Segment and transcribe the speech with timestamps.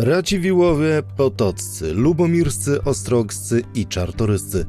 [0.00, 4.66] Radziwiłowie, Potoccy, Lubomirscy, Ostrogscy i Czartoryscy.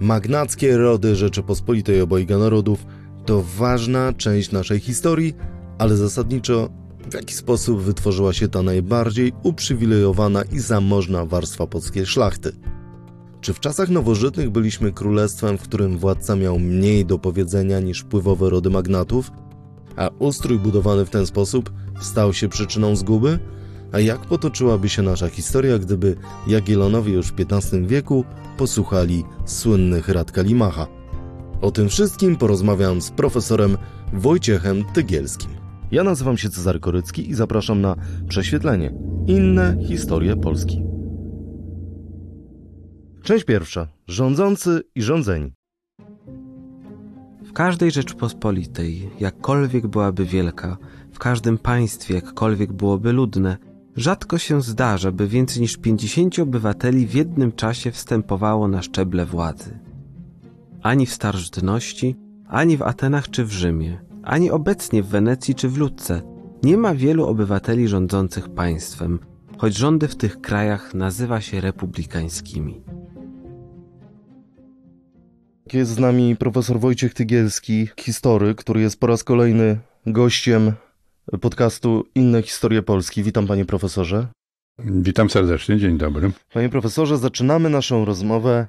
[0.00, 2.86] Magnackie rody Rzeczypospolitej obojga narodów
[3.26, 5.34] to ważna część naszej historii,
[5.78, 6.68] ale zasadniczo
[7.10, 12.52] w jaki sposób wytworzyła się ta najbardziej uprzywilejowana i zamożna warstwa polskiej szlachty.
[13.40, 18.50] Czy w czasach nowożytnych byliśmy królestwem, w którym władca miał mniej do powiedzenia niż wpływowe
[18.50, 19.30] rody magnatów,
[19.96, 23.38] a ustrój budowany w ten sposób stał się przyczyną zguby?
[23.92, 26.16] A jak potoczyłaby się nasza historia, gdyby
[26.46, 28.24] Jagiellonowie już w XV wieku
[28.56, 30.86] posłuchali słynnych rad Kalimacha?
[31.60, 33.78] O tym wszystkim porozmawiam z profesorem
[34.12, 35.50] Wojciechem Tygielskim.
[35.92, 37.96] Ja nazywam się Cezary Korycki i zapraszam na
[38.28, 38.94] prześwietlenie.
[39.26, 40.82] Inne historie Polski.
[43.22, 43.88] Część pierwsza.
[44.06, 45.52] Rządzący i rządzeni.
[47.44, 50.76] W każdej Rzeczpospolitej, jakkolwiek byłaby wielka,
[51.12, 53.56] w każdym państwie, jakkolwiek byłoby ludne,
[54.00, 59.78] rzadko się zdarza, by więcej niż 50 obywateli w jednym czasie wstępowało na szczeble władzy.
[60.82, 62.16] Ani w starożytności,
[62.48, 66.22] ani w Atenach czy w Rzymie, ani obecnie w Wenecji czy w Ludce
[66.62, 69.18] nie ma wielu obywateli rządzących państwem,
[69.58, 72.82] choć rządy w tych krajach nazywa się republikańskimi.
[75.72, 80.72] Jest z nami profesor Wojciech Tygielski, historyk, który jest po raz kolejny gościem
[81.38, 83.22] podcastu Inne Historie Polski.
[83.22, 84.26] Witam panie profesorze.
[84.78, 86.30] Witam serdecznie, dzień dobry.
[86.52, 88.66] Panie profesorze, zaczynamy naszą rozmowę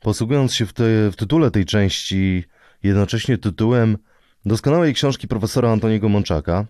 [0.00, 2.44] posługując się w, te, w tytule tej części,
[2.82, 3.98] jednocześnie tytułem
[4.46, 6.66] doskonałej książki profesora Antoniego Mączaka.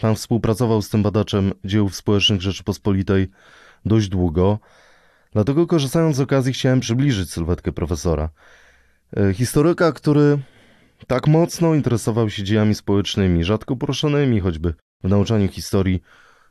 [0.00, 3.28] Pan współpracował z tym badaczem dzieł społecznych Rzeczypospolitej
[3.84, 4.58] dość długo,
[5.32, 8.28] dlatego korzystając z okazji chciałem przybliżyć sylwetkę profesora.
[9.16, 10.38] E, historyka, który
[11.06, 16.02] tak mocno interesował się dziejami społecznymi, rzadko poruszonymi choćby w nauczaniu historii,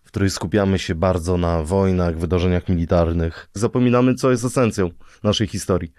[0.03, 3.49] w której skupiamy się bardzo na wojnach, wydarzeniach militarnych.
[3.53, 4.89] Zapominamy, co jest esencją
[5.23, 5.93] naszej historii.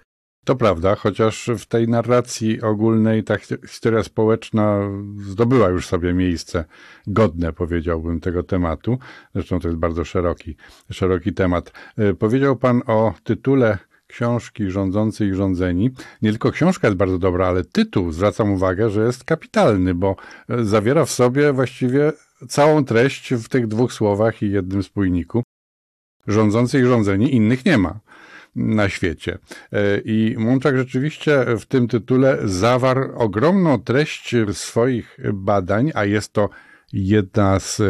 [0.45, 3.37] To prawda, chociaż w tej narracji ogólnej ta
[3.69, 4.81] historia społeczna
[5.17, 6.65] zdobyła już sobie miejsce
[7.07, 8.99] godne, powiedziałbym, tego tematu.
[9.35, 10.57] Zresztą to jest bardzo szeroki,
[10.91, 11.73] szeroki temat.
[11.99, 13.79] E, powiedział pan o tytule
[14.13, 15.91] książki Rządzący i Rządzeni.
[16.23, 20.17] Nie tylko książka jest bardzo dobra, ale tytuł, zwracam uwagę, że jest kapitalny, bo
[20.49, 22.13] e, zawiera w sobie właściwie
[22.49, 25.43] całą treść w tych dwóch słowach i jednym spójniku.
[26.27, 28.01] Rządzący i rządzeni, innych nie ma
[28.57, 29.39] na świecie.
[29.73, 36.49] E, I Mączak rzeczywiście w tym tytule zawarł ogromną treść swoich badań, a jest to
[36.93, 37.83] jedna z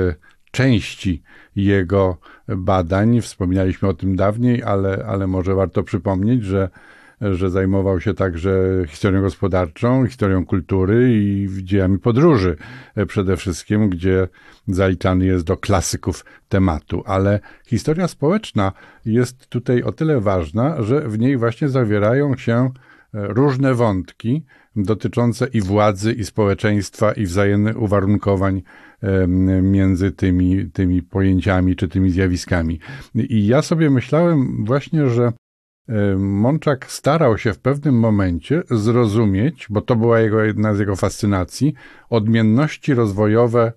[0.51, 1.23] części
[1.57, 2.17] jego
[2.49, 3.21] badań.
[3.21, 6.69] Wspominaliśmy o tym dawniej, ale, ale może warto przypomnieć, że,
[7.21, 8.53] że zajmował się także
[8.89, 12.57] historią gospodarczą, historią kultury i dziejami podróży
[13.09, 14.29] przede wszystkim, gdzie
[14.69, 17.03] zaliczany jest do klasyków tematu.
[17.07, 18.73] Ale historia społeczna
[19.05, 22.71] jest tutaj o tyle ważna, że w niej właśnie zawierają się
[23.13, 24.45] różne wątki
[24.77, 28.63] dotyczące i władzy, i społeczeństwa, i wzajemnych uwarunkowań
[29.63, 32.81] między tymi, tymi pojęciami czy tymi zjawiskami.
[33.15, 35.33] I ja sobie myślałem właśnie, że
[36.19, 41.75] Mączak starał się w pewnym momencie zrozumieć, bo to była jego, jedna z jego fascynacji,
[42.11, 43.73] odmienności rozwojowe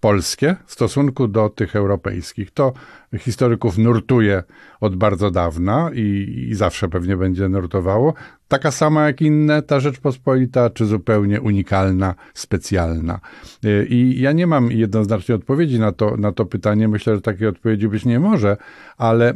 [0.00, 2.50] polskie w stosunku do tych europejskich.
[2.50, 2.72] To
[3.18, 4.42] historyków nurtuje
[4.80, 8.14] od bardzo dawna i, i, zawsze pewnie będzie nurtowało.
[8.48, 13.20] Taka sama jak inne, ta Rzeczpospolita, czy zupełnie unikalna, specjalna.
[13.88, 16.88] I ja nie mam jednoznacznej odpowiedzi na to, na to pytanie.
[16.88, 18.56] Myślę, że takiej odpowiedzi być nie może,
[18.96, 19.34] ale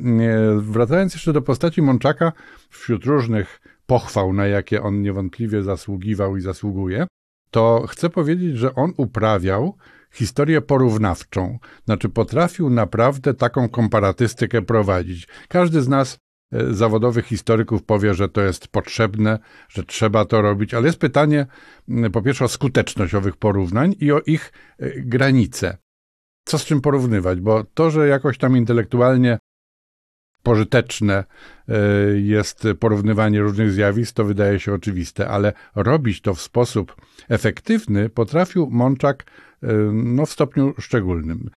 [0.56, 2.32] wracając jeszcze do postaci Mączaka,
[2.70, 7.06] wśród różnych pochwał, na jakie on niewątpliwie zasługiwał i zasługuje,
[7.50, 9.76] to chcę powiedzieć, że on uprawiał
[10.14, 11.58] historię porównawczą.
[11.84, 15.28] Znaczy, potrafił naprawdę taką komparatystykę prowadzić.
[15.48, 16.18] Każdy z nas,
[16.52, 19.38] e, zawodowych historyków, powie, że to jest potrzebne,
[19.68, 21.46] że trzeba to robić, ale jest pytanie,
[22.12, 25.76] po pierwsze, o skuteczność owych porównań i o ich e, granice.
[26.44, 27.40] Co z czym porównywać?
[27.40, 29.38] Bo to, że jakoś tam intelektualnie
[30.44, 31.24] pożyteczne
[31.68, 31.74] e,
[32.18, 36.96] jest porównywanie różnych zjawisk, to wydaje się oczywiste, ale robić to w sposób
[37.28, 39.24] efektywny potrafił Mączak
[39.92, 41.50] no, w stopniu szczególnym.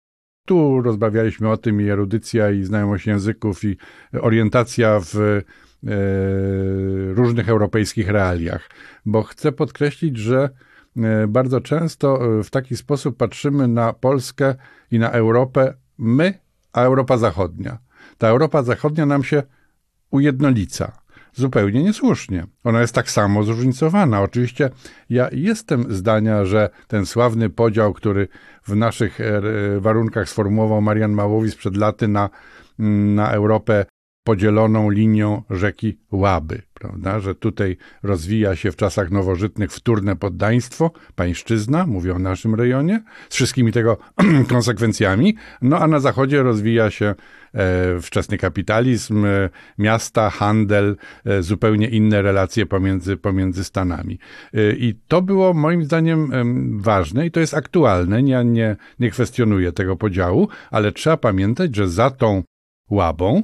[0.45, 3.77] Tu rozmawialiśmy o tym i erudycja, i znajomość języków, i
[4.21, 5.43] orientacja w e,
[7.13, 8.69] różnych europejskich realiach,
[9.05, 10.49] bo chcę podkreślić, że
[10.97, 14.55] e, bardzo często e, w taki sposób patrzymy na Polskę
[14.91, 16.33] i na Europę my,
[16.73, 17.77] a Europa Zachodnia.
[18.17, 19.43] Ta Europa Zachodnia nam się
[20.11, 21.06] ujednolica.
[21.37, 22.47] Zupełnie niesłusznie.
[22.63, 24.21] Ona jest tak samo zróżnicowana.
[24.21, 24.69] Oczywiście
[25.09, 28.27] ja jestem zdania, że ten sławny podział, który
[28.63, 29.41] w naszych e,
[29.79, 32.29] warunkach sformułował Marian Małowis przed laty na,
[32.79, 33.85] na Europę
[34.27, 37.19] podzieloną linią rzeki Łaby, prawda?
[37.19, 43.35] że tutaj rozwija się w czasach nowożytnych wtórne poddaństwo, pańszczyzna, mówią o naszym rejonie, z
[43.35, 43.97] wszystkimi tego
[44.53, 47.05] konsekwencjami, no a na zachodzie rozwija się
[47.53, 50.95] e, wczesny kapitalizm, e, miasta, handel,
[51.25, 54.19] e, zupełnie inne relacje pomiędzy, pomiędzy Stanami.
[54.53, 56.31] E, I to było moim zdaniem
[56.81, 61.89] ważne i to jest aktualne, nie, nie, nie kwestionuję tego podziału, ale trzeba pamiętać, że
[61.89, 62.43] za tą
[62.89, 63.43] łabą,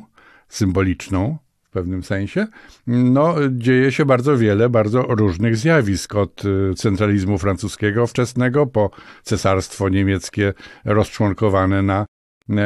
[0.54, 2.48] symboliczną w pewnym sensie,
[2.88, 8.90] no, dzieje się bardzo wiele bardzo różnych zjawisk, od y, centralizmu francuskiego wczesnego po
[9.24, 10.54] cesarstwo niemieckie
[10.86, 12.06] rozczłonkowane na,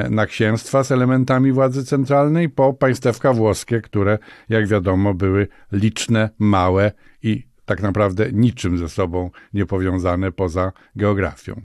[0.10, 4.18] na księstwa z elementami władzy centralnej, po państewka włoskie, które,
[4.50, 6.92] jak wiadomo, były liczne, małe
[7.24, 11.62] i tak naprawdę niczym ze sobą niepowiązane poza geografią.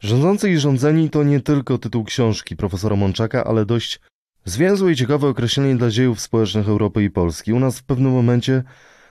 [0.00, 4.00] Rządzący i rządzeni to nie tylko tytuł książki profesora Mączaka, ale dość
[4.44, 7.52] Zwięzłe i ciekawe określenie dla dziejów społecznych Europy i Polski.
[7.52, 8.62] U nas w pewnym momencie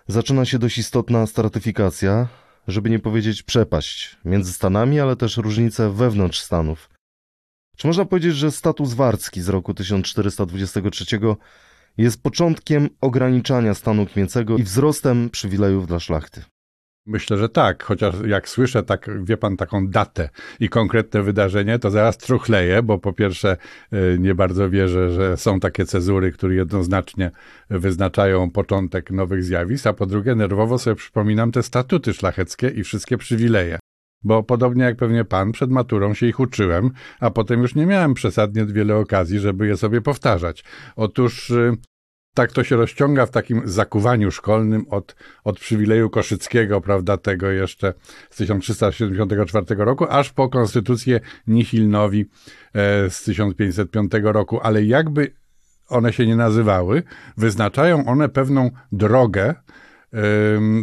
[0.08, 2.28] zaczyna się dość istotna stratyfikacja,
[2.68, 6.90] żeby nie powiedzieć przepaść między Stanami, ale też różnice wewnątrz Stanów.
[7.78, 11.06] Czy można powiedzieć, że status warcki z roku 1423
[11.98, 16.44] jest początkiem ograniczania stanu kmiecego i wzrostem przywilejów dla szlachty?
[17.06, 21.92] Myślę, że tak, chociaż jak słyszę, tak, wie pan, taką datę i konkretne wydarzenie, to
[21.92, 23.58] zaraz truchleję, bo po pierwsze
[23.94, 27.32] y, nie bardzo wierzę, że są takie cezury, które jednoznacznie
[27.70, 33.18] wyznaczają początek nowych zjawisk, a po drugie nerwowo sobie przypominam te statuty szlacheckie i wszystkie
[33.18, 33.80] przywileje.
[34.24, 38.14] Bo podobnie jak pewnie pan, przed maturą się ich uczyłem, a potem już nie miałem
[38.14, 40.64] przesadnie wiele okazji, żeby je sobie powtarzać.
[40.96, 41.74] Otóż y,
[42.34, 47.94] tak to się rozciąga w takim zakuwaniu szkolnym od, od przywileju Koszyckiego, prawda, tego jeszcze
[48.30, 52.22] z 1374 roku, aż po konstytucję Nihilnowi
[52.74, 55.34] e, z 1505 roku, ale jakby
[55.90, 57.04] one się nie nazywały,
[57.38, 59.56] wyznaczają one pewną drogę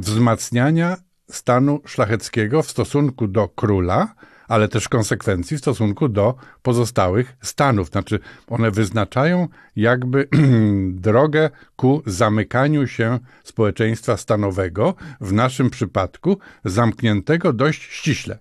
[0.01, 0.97] wzmacniania
[1.31, 4.15] stanu szlacheckiego w stosunku do króla,
[4.49, 7.89] ale też konsekwencji w stosunku do pozostałych stanów.
[7.89, 10.29] Znaczy, one wyznaczają jakby
[11.09, 18.39] drogę ku zamykaniu się społeczeństwa stanowego, w naszym przypadku zamkniętego dość ściśle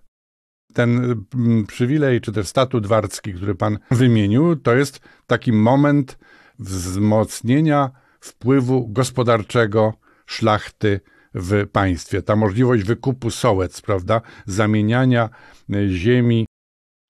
[0.77, 6.17] ten mm, przywilej, czy też statut warcki, który pan wymienił, to jest taki moment
[6.59, 9.93] wzmocnienia wpływu gospodarczego
[10.25, 10.99] szlachty
[11.39, 12.21] w państwie.
[12.21, 15.29] Ta możliwość wykupu sołec, prawda, zamieniania
[15.73, 16.45] e, ziemi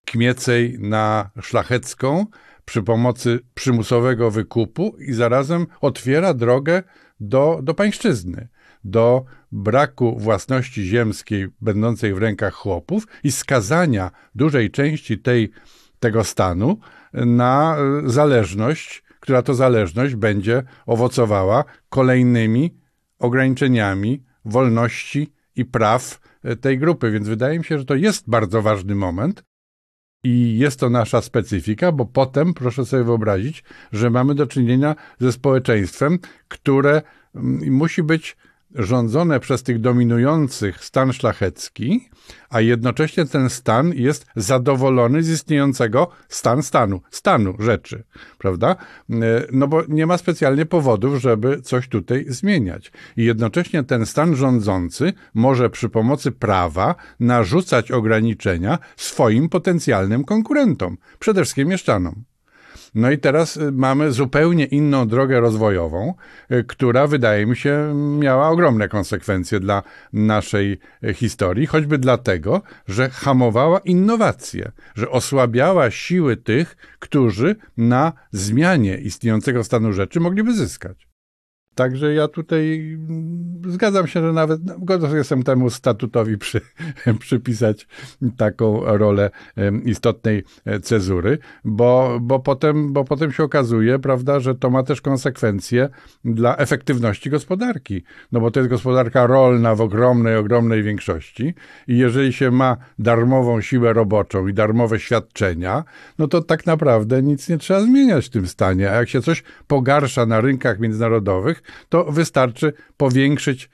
[0.06, 2.25] kmiecej na szlachecką
[2.65, 6.83] przy pomocy przymusowego wykupu i zarazem otwiera drogę
[7.19, 8.47] do, do pańszczyzny,
[8.83, 15.51] do braku własności ziemskiej będącej w rękach chłopów i skazania dużej części tej,
[16.00, 16.79] tego stanu
[17.13, 22.77] na e, zależność, która to zależność będzie owocowała kolejnymi
[23.19, 27.11] ograniczeniami wolności i praw e, tej grupy.
[27.11, 29.43] Więc wydaje mi się, że to jest bardzo ważny moment
[30.23, 35.31] i jest to nasza specyfika, bo potem proszę sobie wyobrazić, że mamy do czynienia ze
[35.31, 37.01] społeczeństwem, które
[37.35, 38.37] mm, musi być
[38.75, 42.09] rządzone przez tych dominujących stan szlachecki,
[42.49, 48.03] a jednocześnie ten stan jest zadowolony z istniejącego stan stanu, stanu rzeczy,
[48.37, 48.75] prawda?
[49.09, 49.15] E,
[49.51, 52.91] no bo nie ma specjalnie powodów, żeby coś tutaj zmieniać.
[53.17, 61.41] I jednocześnie ten stan rządzący może przy pomocy prawa narzucać ograniczenia swoim potencjalnym konkurentom, przede
[61.41, 62.24] wszystkim mieszczanom.
[62.96, 66.13] No i teraz y, mamy zupełnie inną drogę rozwojową,
[66.51, 73.10] y, która wydaje mi się miała ogromne konsekwencje dla naszej y, historii, choćby dlatego, że
[73.10, 81.06] hamowała innowacje, że osłabiała siły tych, którzy na zmianie istniejącego stanu rzeczy mogliby zyskać.
[81.77, 82.79] Także ja tutaj
[83.10, 86.62] mm, zgadzam się, że nawet no, gotów jestem temu statutowi przy,
[87.19, 87.88] przypisać
[88.38, 89.29] taką rolę
[89.86, 95.01] istotnej e, cezury, bo, bo, potem, bo potem się okazuje, prawda, że to ma też
[95.01, 95.89] konsekwencje
[96.25, 98.03] dla efektywności gospodarki.
[98.31, 101.53] No bo to jest gospodarka rolna w ogromnej, ogromnej większości
[101.88, 105.84] i jeżeli się ma darmową siłę roboczą i darmowe świadczenia,
[106.19, 108.91] no to tak naprawdę nic nie trzeba zmieniać w tym stanie.
[108.91, 113.69] A jak się coś pogarsza na rynkach międzynarodowych, to wystarczy powiększyć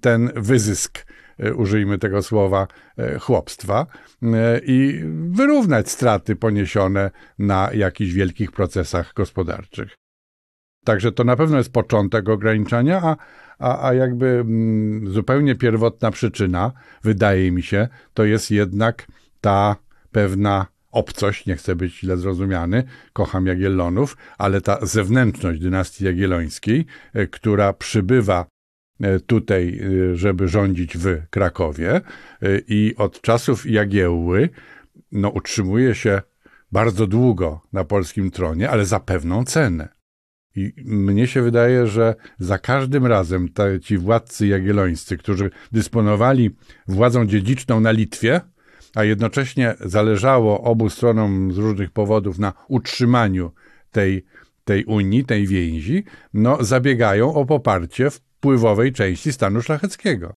[0.00, 1.06] ten wyzysk,
[1.38, 2.66] e, użyjmy tego słowa,
[2.98, 3.86] e, chłopstwa
[4.22, 5.00] e, i
[5.30, 9.94] wyrównać straty poniesione na jakichś wielkich procesach gospodarczych.
[10.84, 13.16] Także to na pewno jest początek ograniczania, a,
[13.58, 16.72] a, a jakby mm, zupełnie pierwotna przyczyna,
[17.02, 19.06] wydaje mi się, to jest jednak
[19.40, 19.76] ta
[20.12, 27.26] pewna obcość, nie chcę być źle zrozumiany, kocham Jagiellonów, ale ta zewnętrzność dynastii jagiellońskiej, e,
[27.26, 28.46] która przybywa
[29.00, 29.80] e, tutaj,
[30.12, 32.00] e, żeby rządzić w Krakowie
[32.68, 34.48] i od czasów Jagiełły
[35.12, 36.22] no, utrzymuje się
[36.72, 39.88] bardzo długo na polskim tronie, ale za pewną cenę.
[40.56, 46.56] I mnie się wydaje, że za każdym razem te, ci władcy jagiellońscy, którzy dysponowali
[46.88, 48.40] władzą dziedziczną na Litwie,
[48.96, 53.52] a jednocześnie zależało obu stronom z różnych powodów na utrzymaniu
[53.90, 54.24] tej,
[54.64, 60.34] tej Unii, tej więzi, no, zabiegają o poparcie wpływowej części stanu szlacheckiego.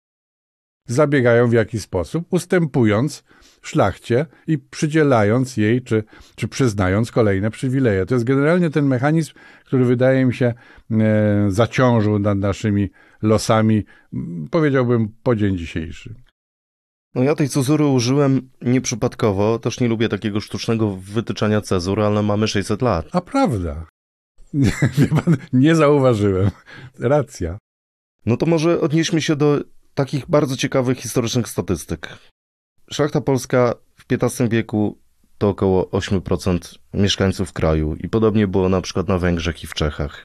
[0.87, 3.23] Zabiegają w jakiś sposób, ustępując
[3.61, 6.03] szlachcie i przydzielając jej, czy,
[6.35, 8.05] czy przyznając kolejne przywileje.
[8.05, 9.33] To jest generalnie ten mechanizm,
[9.65, 10.53] który wydaje mi się
[10.91, 12.89] e, zaciążył nad naszymi
[13.21, 13.85] losami,
[14.51, 16.15] powiedziałbym, po dzień dzisiejszy.
[17.15, 22.47] No ja tej cezury użyłem nieprzypadkowo, też nie lubię takiego sztucznego wytyczania cezur, ale mamy
[22.47, 23.05] 600 lat.
[23.11, 23.85] A prawda.
[24.53, 26.51] Nie, pan, nie zauważyłem.
[26.99, 27.57] Racja.
[28.25, 29.59] No to może odnieśmy się do
[29.93, 32.17] takich bardzo ciekawych historycznych statystyk.
[32.91, 34.97] Szlachta polska w XV wieku
[35.37, 40.23] to około 8% mieszkańców kraju i podobnie było na przykład na Węgrzech i w Czechach.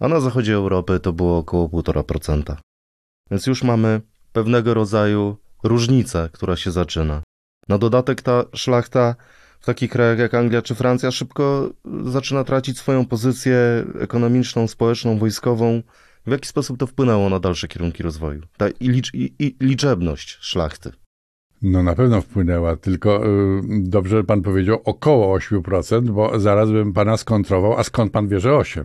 [0.00, 2.56] A na zachodzie Europy to było około 1,5%.
[3.30, 4.00] Więc już mamy
[4.32, 5.36] pewnego rodzaju
[5.68, 7.22] różnicę, która się zaczyna.
[7.68, 9.14] Na dodatek ta szlachta
[9.60, 11.70] w takich krajach jak Anglia czy Francja szybko
[12.04, 15.82] zaczyna tracić swoją pozycję ekonomiczną, społeczną, wojskową.
[16.26, 18.42] W jaki sposób to wpłynęło na dalsze kierunki rozwoju?
[18.56, 20.92] Ta licz, i, i, liczebność szlachty.
[21.62, 27.16] No na pewno wpłynęła, tylko y, dobrze pan powiedział około 8%, bo zaraz bym pana
[27.16, 28.84] skontrował, a skąd pan wie, że 8%?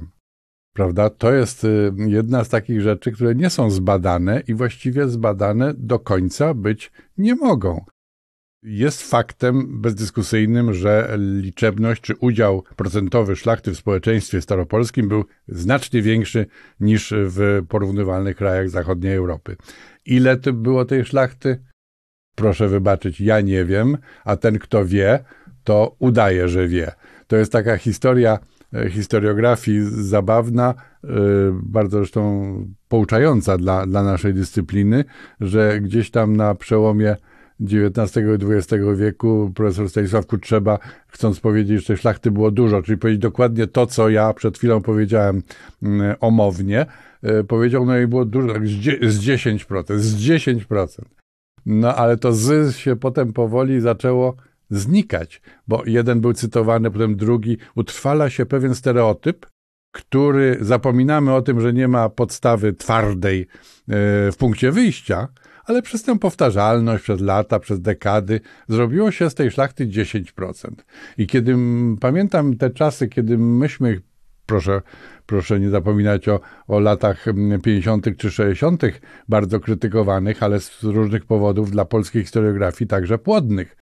[0.73, 1.09] Prawda?
[1.09, 5.99] To jest y, jedna z takich rzeczy, które nie są zbadane i właściwie zbadane do
[5.99, 7.85] końca być nie mogą.
[8.63, 16.45] Jest faktem bezdyskusyjnym, że liczebność czy udział procentowy szlachty w społeczeństwie staropolskim był znacznie większy
[16.79, 19.55] niż w porównywalnych krajach zachodniej Europy.
[20.05, 21.63] Ile to było tej szlachty?
[22.35, 25.23] Proszę wybaczyć, ja nie wiem, a ten, kto wie,
[25.63, 26.91] to udaje, że wie.
[27.27, 28.39] To jest taka historia
[28.89, 30.73] historiografii zabawna,
[31.03, 31.07] e,
[31.63, 32.53] bardzo zresztą
[32.87, 35.05] pouczająca dla, dla naszej dyscypliny,
[35.41, 37.15] że gdzieś tam na przełomie
[37.61, 43.21] XIX i XX wieku profesor Stanisław Kutrzeba, chcąc powiedzieć, że szlachty było dużo, czyli powiedzieć
[43.21, 45.41] dokładnie to, co ja przed chwilą powiedziałem
[45.83, 46.85] mm, omownie,
[47.23, 51.01] e, powiedział, no i było dużo, tak z 10%, z 10%.
[51.65, 54.35] No ale to z się potem powoli zaczęło
[54.71, 57.57] znikać, bo jeden był cytowany, potem drugi.
[57.75, 59.45] Utrwala się pewien stereotyp,
[59.91, 63.45] który zapominamy o tym, że nie ma podstawy twardej e,
[64.31, 65.27] w punkcie wyjścia,
[65.65, 70.71] ale przez tę powtarzalność, przez lata, przez dekady zrobiło się z tej szlachty 10%.
[71.17, 71.55] I kiedy
[71.99, 74.01] pamiętam te czasy, kiedy myśmy,
[74.45, 74.81] proszę,
[75.25, 77.25] proszę nie zapominać o, o latach
[77.63, 78.17] 50.
[78.17, 78.83] czy 60.,
[79.29, 83.80] bardzo krytykowanych, ale z różnych powodów dla polskiej historiografii także płodnych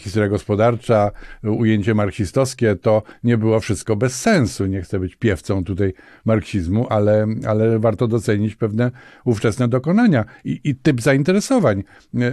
[0.00, 1.10] historia gospodarcza,
[1.42, 4.66] ujęcie marksistowskie, to nie było wszystko bez sensu.
[4.66, 8.90] Nie chcę być piewcą tutaj marksizmu, ale, ale warto docenić pewne
[9.24, 11.84] ówczesne dokonania i, i typ zainteresowań.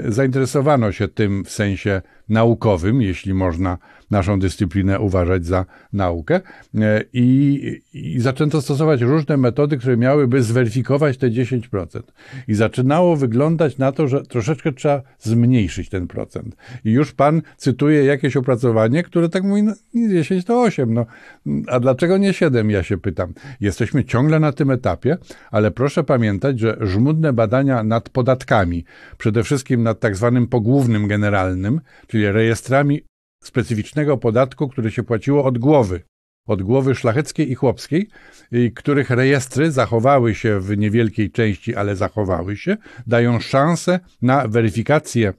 [0.06, 3.78] Zainteresowano się tym w sensie naukowym, jeśli można
[4.12, 6.42] naszą dyscyplinę uważać za naukę.
[6.76, 12.02] E, I, I zaczęto stosować różne metody, które miałyby zweryfikować te 10%.
[12.48, 16.56] I zaczynało wyglądać na to, że troszeczkę trzeba zmniejszyć ten procent.
[16.86, 20.94] I już pan cytuje jakieś opracowanie, które tak mówi, no, 10 to 8.
[20.94, 21.06] No,
[21.68, 23.34] a dlaczego nie 7, ja się pytam.
[23.62, 25.18] Jesteśmy ciągle na tym etapie,
[25.52, 28.86] ale proszę pamiętać, że żmudne badania nad podatkami,
[29.18, 31.82] przede wszystkim nad tak zwanym pogłównym generalnym,
[32.16, 33.02] czyli rejestrami
[33.44, 36.02] specyficznego podatku, który się płaciło od głowy,
[36.48, 38.10] od głowy szlacheckiej i chłopskiej,
[38.52, 45.34] i których rejestry zachowały się w niewielkiej części, ale zachowały się, dają szansę na weryfikację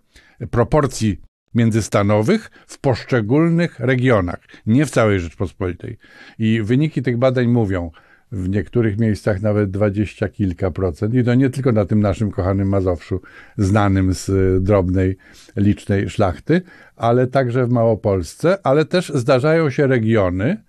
[0.50, 1.21] proporcji
[1.54, 5.99] międzystanowych w poszczególnych regionach, nie w całej Rzeczpospolitej.
[6.38, 7.90] I wyniki tych badań mówią,
[8.33, 11.14] w niektórych miejscach nawet dwadzieścia kilka procent.
[11.14, 13.21] I to nie tylko na tym naszym kochanym Mazowszu,
[13.59, 14.30] znanym z
[14.62, 15.16] drobnej,
[15.56, 16.62] licznej szlachty,
[16.97, 20.62] ale także w Małopolsce, ale też zdarzają się regiony,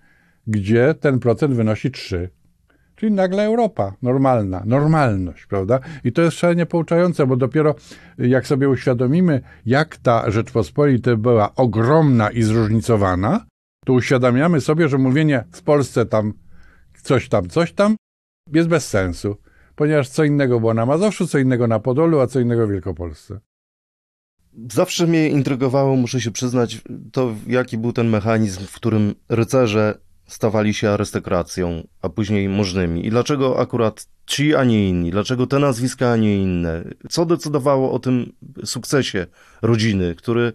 [0.46, 2.30] gdzie ten procent wynosi 3.
[2.96, 5.80] Czyli nagle Europa, normalna, normalność, prawda?
[6.04, 7.74] I to jest szalenie pouczające, bo dopiero
[8.18, 13.44] jak sobie uświadomimy, jak ta Rzeczpospolita była ogromna i zróżnicowana,
[13.84, 16.32] to uświadamiamy sobie, że mówienie w Polsce tam
[17.02, 17.96] coś tam, coś tam,
[18.52, 19.36] jest bez sensu,
[19.74, 23.40] ponieważ co innego było na Mazowszu, co innego na Podolu, a co innego w Wielkopolsce.
[24.72, 26.80] Zawsze mnie intrygowało, muszę się przyznać,
[27.12, 33.06] to jaki był ten mechanizm, w którym rycerze stawali się arystokracją, a później możnymi.
[33.06, 35.10] I dlaczego akurat ci, a nie inni?
[35.10, 36.84] Dlaczego te nazwiska, a nie inne?
[37.10, 38.32] Co decydowało o tym
[38.64, 39.26] sukcesie
[39.62, 40.52] rodziny, który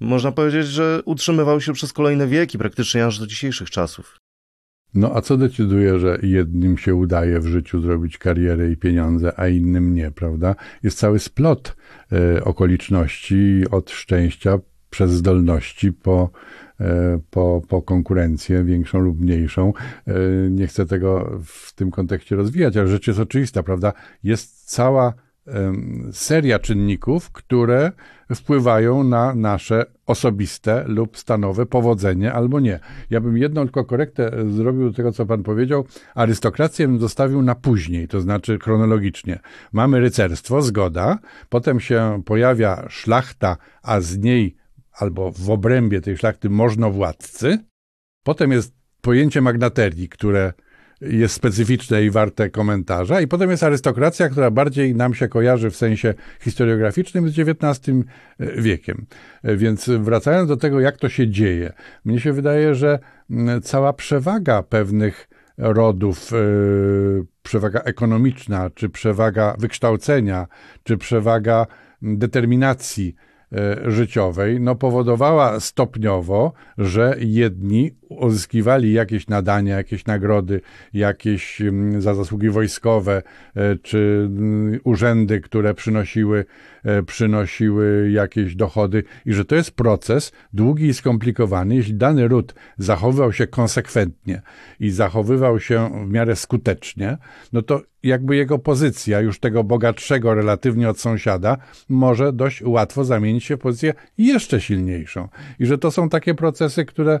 [0.00, 4.18] można powiedzieć, że utrzymywał się przez kolejne wieki, praktycznie aż do dzisiejszych czasów?
[4.94, 9.48] No a co decyduje, że jednym się udaje w życiu zrobić karierę i pieniądze, a
[9.48, 10.54] innym nie, prawda?
[10.82, 11.76] Jest cały splot
[12.12, 14.58] e, okoliczności od szczęścia
[14.90, 16.30] przez zdolności po,
[16.80, 19.72] e, po, po konkurencję, większą lub mniejszą.
[20.06, 20.14] E,
[20.50, 23.92] nie chcę tego w tym kontekście rozwijać, ale rzecz jest oczywista, prawda?
[24.22, 25.14] Jest cała
[26.12, 27.92] seria czynników, które
[28.34, 32.80] wpływają na nasze osobiste lub stanowe powodzenie albo nie.
[33.10, 35.86] Ja bym jedną tylko korektę zrobił do tego, co pan powiedział.
[36.14, 39.40] Arystokrację bym zostawił na później, to znaczy chronologicznie.
[39.72, 44.56] Mamy rycerstwo, zgoda, potem się pojawia szlachta, a z niej
[44.92, 47.58] albo w obrębie tej szlachty możnowładcy.
[48.22, 50.52] Potem jest pojęcie magnaterii, które
[51.00, 53.20] jest specyficzne i warte komentarza.
[53.20, 57.88] I potem jest arystokracja, która bardziej nam się kojarzy w sensie historiograficznym z XIX
[58.38, 59.06] e, wiekiem.
[59.42, 61.72] E, więc wracając do tego, jak to się dzieje,
[62.04, 62.98] mnie się wydaje, że
[63.62, 66.36] cała przewaga pewnych rodów, e,
[67.42, 70.46] przewaga ekonomiczna, czy przewaga wykształcenia,
[70.82, 71.66] czy przewaga
[72.02, 73.14] determinacji,
[73.86, 80.60] życiowej, no powodowała stopniowo, że jedni uzyskiwali jakieś nadania, jakieś nagrody,
[80.94, 83.22] jakieś mm, za zasługi wojskowe,
[83.56, 86.44] e, czy mm, urzędy, które przynosiły, e,
[87.06, 91.74] przynosiły jakieś dochody i że to jest proces długi i skomplikowany.
[91.74, 94.42] Jeśli dany ród zachowywał się konsekwentnie
[94.80, 97.18] i zachowywał się w miarę skutecznie,
[97.52, 101.56] no to jakby jego pozycja, już tego bogatszego relatywnie od sąsiada,
[101.88, 105.28] może dość łatwo zamienić się w pozycję jeszcze silniejszą.
[105.58, 107.20] I że to są takie procesy, które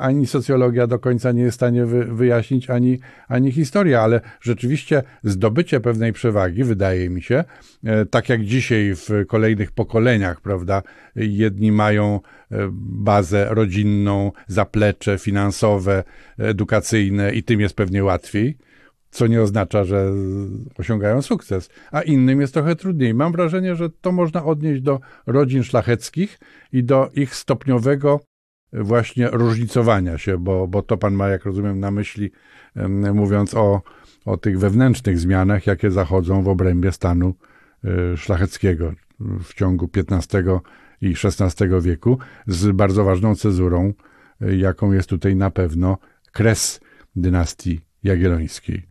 [0.00, 5.80] ani socjologia do końca nie jest w stanie wyjaśnić, ani, ani historia, ale rzeczywiście zdobycie
[5.80, 7.44] pewnej przewagi, wydaje mi się,
[7.84, 10.82] e, tak jak dzisiaj w kolejnych pokoleniach, prawda,
[11.16, 16.04] jedni mają e, bazę rodzinną, zaplecze finansowe,
[16.38, 18.56] edukacyjne i tym jest pewnie łatwiej
[19.12, 20.12] co nie oznacza, że
[20.78, 23.14] osiągają sukces, a innym jest trochę trudniej.
[23.14, 26.38] Mam wrażenie, że to można odnieść do rodzin szlacheckich
[26.72, 28.20] i do ich stopniowego
[28.72, 32.30] właśnie różnicowania się, bo, bo to pan ma, jak rozumiem, na myśli,
[33.14, 33.82] mówiąc o,
[34.24, 37.34] o tych wewnętrznych zmianach, jakie zachodzą w obrębie stanu
[38.16, 40.60] szlacheckiego w ciągu XV
[41.00, 43.92] i XVI wieku, z bardzo ważną cezurą,
[44.40, 45.98] e, jaką jest tutaj na pewno
[46.32, 46.80] kres
[47.16, 48.82] dynastii jagiellońskiej.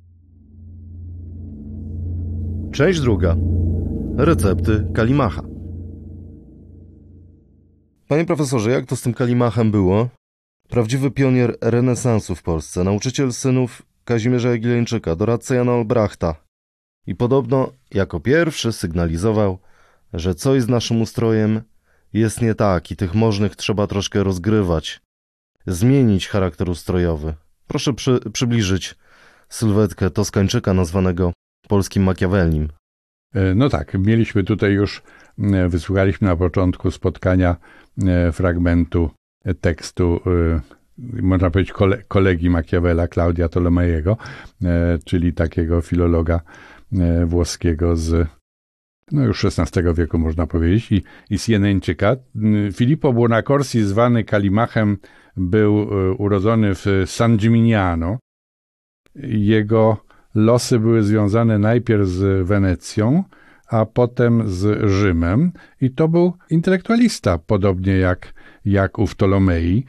[2.72, 3.36] Część druga.
[4.18, 5.44] Recepty Kalimacha.
[8.08, 10.10] Panie profesorze, jak to z tym Kalimachem było?
[10.70, 16.36] Prawdziwy pionier renesansu w Polsce, nauczyciel synów Kazimierza Jagiellończyka, doradca Jana Olbrachta.
[17.08, 19.60] I podobno jako pierwszy sygnalizował,
[20.14, 21.62] że coś z naszym ustrojem
[22.14, 25.02] jest nie tak i tych możnych trzeba troszkę rozgrywać,
[25.68, 27.34] zmienić charakter ustrojowy.
[27.68, 28.96] Proszę przy, przybliżyć
[29.50, 31.34] sylwetkę Toskańczyka nazwanego
[31.68, 32.70] polskim Machiavellim.
[33.34, 35.04] E, no tak, mieliśmy tutaj już,
[35.40, 37.56] e, wysłuchaliśmy na początku spotkania
[38.08, 39.10] e, fragmentu
[39.62, 40.20] tekstu,
[41.22, 41.74] można powiedzieć,
[42.08, 44.18] kolegi Machiavella, Claudia Tolomeiego,
[45.06, 46.42] czyli takiego filologa
[47.26, 48.28] włoskiego z
[49.12, 52.16] no już XVI wieku można powiedzieć, i, i Sieneńczyka.
[52.74, 54.98] Filippo Buonacorsi, zwany Kalimachem,
[55.38, 58.18] był urodzony w San Gimignano.
[59.26, 63.24] Jego losy były związane najpierw z Wenecją,
[63.68, 65.52] a potem z Rzymem
[65.82, 68.34] i to był intelektualista, podobnie jak,
[68.66, 69.86] jak ów Ptolomei,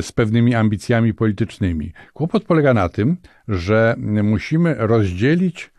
[0.00, 1.92] z pewnymi ambicjami politycznymi.
[2.12, 3.16] Kłopot polega na tym,
[3.48, 5.70] że musimy rozdzielić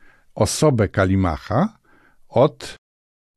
[0.41, 1.77] osobę Kalimacha
[2.29, 2.75] od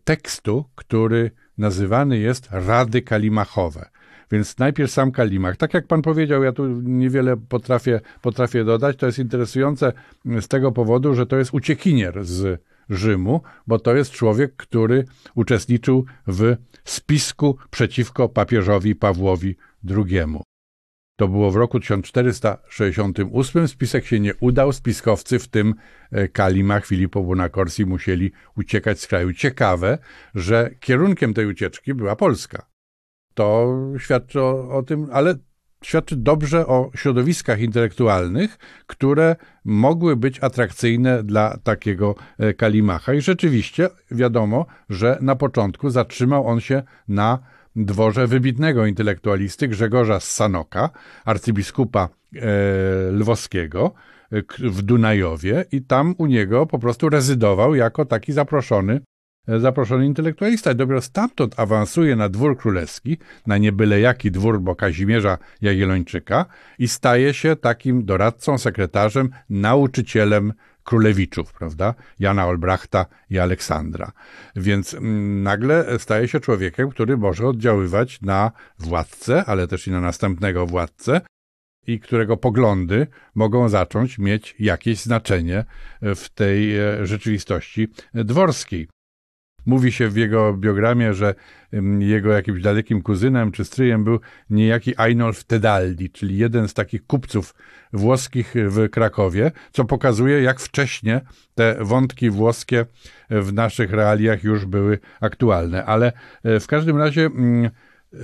[0.04, 3.88] tekstu, który nazywany jest Rady Kalimachowe.
[4.30, 5.56] Więc najpierw sam Kalimach.
[5.56, 8.96] Tak jak pan powiedział, ja tu niewiele potrafię, potrafię dodać.
[8.96, 9.92] To jest interesujące
[10.24, 16.04] z tego powodu, że to jest uciekinier z Rzymu, bo to jest człowiek, który uczestniczył
[16.26, 19.56] w spisku przeciwko papieżowi Pawłowi
[19.90, 20.24] II.
[21.16, 23.68] To było w roku 1468.
[23.68, 24.72] Spisek się nie udał.
[24.72, 25.74] Spiskowcy, w tym
[26.10, 29.32] e, Kalimach, Filipo Buonacorsi, musieli uciekać z kraju.
[29.32, 29.98] Ciekawe,
[30.34, 32.74] że kierunkiem tej ucieczki była Polska
[33.34, 35.34] to świadczy o, o tym, ale
[35.84, 43.14] świadczy dobrze o środowiskach intelektualnych, które mogły być atrakcyjne dla takiego e, Kalimacha.
[43.14, 47.38] I rzeczywiście wiadomo, że na początku zatrzymał on się na
[47.76, 50.90] dworze wybitnego intelektualisty Grzegorza Sanoka,
[51.24, 52.40] arcybiskupa e,
[53.10, 53.94] lwowskiego
[54.32, 59.00] e, w Dunajowie i tam u niego po prostu rezydował jako taki zaproszony
[59.48, 60.72] zaproszony intelektualista.
[60.72, 66.46] I dopiero stamtąd awansuje na dwór królewski, na niebyle jaki dwór, bo Kazimierza Jagiellończyka
[66.78, 70.52] i staje się takim doradcą, sekretarzem, nauczycielem
[70.84, 71.94] królewiczów, prawda?
[72.18, 74.12] Jana Olbrachta i Aleksandra.
[74.56, 80.00] Więc mm, nagle staje się człowiekiem, który może oddziaływać na władcę, ale też i na
[80.00, 81.20] następnego władcę,
[81.86, 85.64] i którego poglądy mogą zacząć mieć jakieś znaczenie
[86.02, 88.88] w tej e, rzeczywistości dworskiej.
[89.66, 91.34] Mówi się w jego biogramie, że
[91.98, 97.54] jego jakimś dalekim kuzynem czy stryjem był niejaki Einolf Tedaldi, czyli jeden z takich kupców
[97.92, 101.20] włoskich w Krakowie, co pokazuje, jak wcześnie
[101.54, 102.86] te wątki włoskie
[103.30, 105.84] w naszych realiach już były aktualne.
[105.84, 106.12] Ale
[106.44, 108.18] e, w każdym razie mm, e,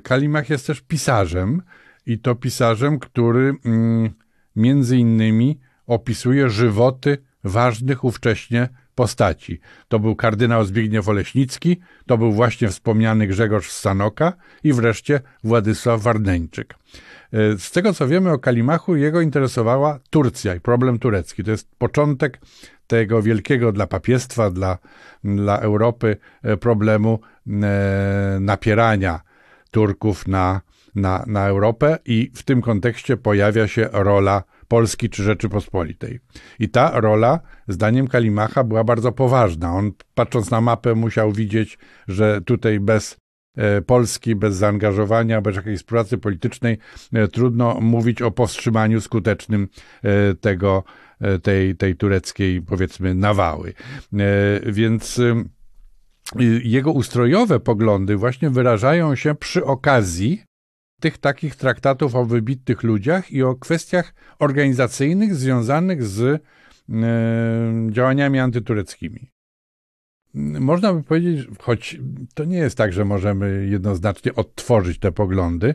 [0.00, 1.62] Kalimach jest też pisarzem
[2.06, 4.10] i to pisarzem, który mm,
[4.56, 9.60] między innymi opisuje żywoty ważnych ówcześnie postaci.
[9.88, 14.32] To był kardynał Zbigniew Oleśnicki, to był właśnie wspomniany Grzegorz Sanoka
[14.64, 16.74] i wreszcie Władysław Warneńczyk.
[17.32, 21.44] E, z tego co wiemy o Kalimachu, jego interesowała Turcja i problem turecki.
[21.44, 22.40] To jest początek
[22.86, 24.78] tego wielkiego dla papiestwa, dla,
[25.24, 29.20] dla Europy e, problemu e, napierania
[29.70, 30.60] Turków na,
[30.94, 36.20] na, na Europę i w tym kontekście pojawia się rola Polski czy Rzeczypospolitej.
[36.58, 39.74] I ta rola, zdaniem Kalimacha, była bardzo poważna.
[39.74, 43.16] On, patrząc na mapę, musiał widzieć, że tutaj bez
[43.56, 46.78] e, Polski, bez zaangażowania, bez jakiejś pracy politycznej,
[47.12, 49.68] e, trudno mówić o powstrzymaniu skutecznym
[50.02, 50.84] e, tego,
[51.42, 53.72] tej, tej tureckiej, powiedzmy, nawały.
[54.66, 55.20] Więc
[56.64, 60.42] jego ustrojowe poglądy właśnie wyrażają się przy okazji
[61.02, 66.40] tych takich traktatów o wybitnych ludziach i o kwestiach organizacyjnych związanych z e,
[67.90, 69.30] działaniami antytureckimi.
[70.60, 72.00] Można by powiedzieć, choć
[72.34, 75.74] to nie jest tak, że możemy jednoznacznie odtworzyć te poglądy,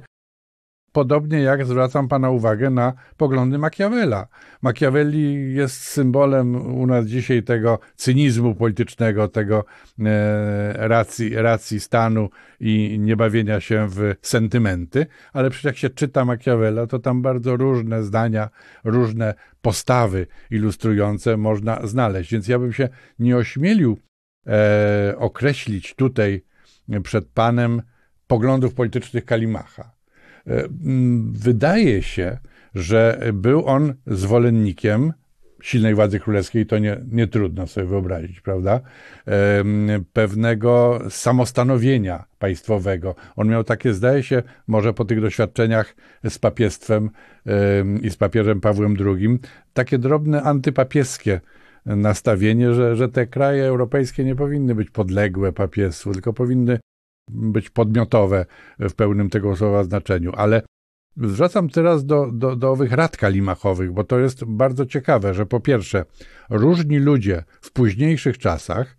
[0.98, 4.28] Podobnie jak zwracam Pana uwagę na poglądy Machiavella.
[4.62, 9.66] Machiavelli jest symbolem u nas dzisiaj tego cynizmu politycznego, tego
[10.00, 12.30] e, racji, racji stanu
[12.60, 18.04] i niebawienia się w sentymenty, ale przecież jak się czyta Machiavella, to tam bardzo różne
[18.04, 18.50] zdania,
[18.84, 22.32] różne postawy ilustrujące można znaleźć.
[22.32, 23.98] Więc ja bym się nie ośmielił
[24.48, 26.44] e, określić tutaj
[27.04, 27.82] przed Panem
[28.28, 29.97] poglądów politycznych Kalimacha
[31.32, 32.38] wydaje się,
[32.76, 35.14] że był on zwolennikiem
[35.62, 38.82] silnej władzy królewskiej, to nie, nie trudno sobie wyobrazić, prawda?
[40.14, 43.16] Pewnego samostanowienia państwowego.
[43.36, 45.96] On miał takie, zdaje się, może po tych doświadczeniach
[46.30, 47.10] z papiestwem
[48.02, 49.40] i z papieżem Pawłem II,
[49.74, 51.42] takie drobne antypapieskie
[51.86, 56.80] nastawienie, że, że te kraje europejskie nie powinny być podległe papiestwu, tylko powinny
[57.28, 58.46] być podmiotowe
[58.80, 60.62] w pełnym tego słowa znaczeniu, ale
[61.18, 65.60] zwracam teraz do, do, do owych rad kalimachowych, bo to jest bardzo ciekawe, że po
[65.60, 66.06] pierwsze,
[66.50, 68.98] różni ludzie w późniejszych czasach,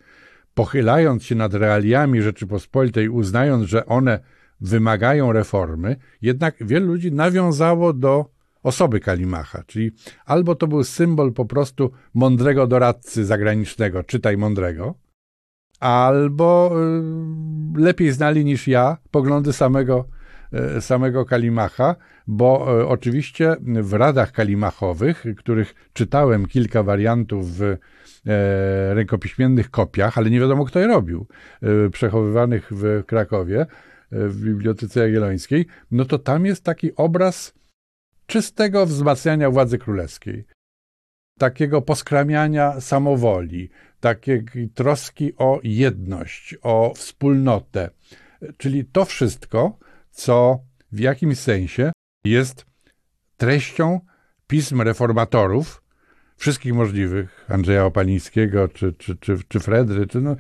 [0.55, 4.21] pochylając się nad realiami Rzeczypospolitej, uznając, że one
[4.61, 8.31] wymagają reformy, jednak wielu ludzi nawiązało do
[8.63, 9.91] osoby Kalimacha, czyli
[10.25, 14.95] albo to był symbol po prostu mądrego doradcy zagranicznego, czytaj mądrego,
[15.81, 16.73] albo
[17.77, 20.09] y, lepiej znali niż ja poglądy samego,
[20.77, 27.77] y, samego Kalimacha, bo y, oczywiście w radach kalimachowych, których czytałem kilka wariantów w e,
[28.95, 31.27] rękopiśmiennych kopiach, ale nie wiadomo kto je robił,
[31.93, 33.67] przechowywanych w Krakowie,
[34.13, 37.55] w Bibliotece Jagiellońskiej, no to tam jest taki obraz
[38.27, 40.45] czystego wzmacniania władzy królewskiej
[41.39, 47.91] takiego poskramiania samowoli, takiej troski o jedność, o wspólnotę.
[48.57, 49.79] Czyli to wszystko,
[50.11, 50.59] co
[50.93, 51.93] w jakimś sensie
[52.25, 52.67] jest
[53.37, 54.01] treścią
[54.47, 55.83] pism reformatorów,
[56.37, 60.37] wszystkich możliwych, Andrzeja Opalińskiego, czy, czy, czy, czy Fredry, czy no,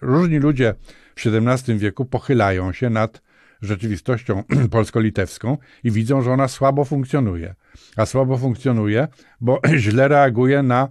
[0.00, 0.74] różni ludzie
[1.16, 3.22] w XVII wieku pochylają się nad
[3.62, 7.54] rzeczywistością polsko-litewską i widzą, że ona słabo funkcjonuje.
[7.96, 9.08] A słabo funkcjonuje,
[9.40, 10.88] bo źle reaguje na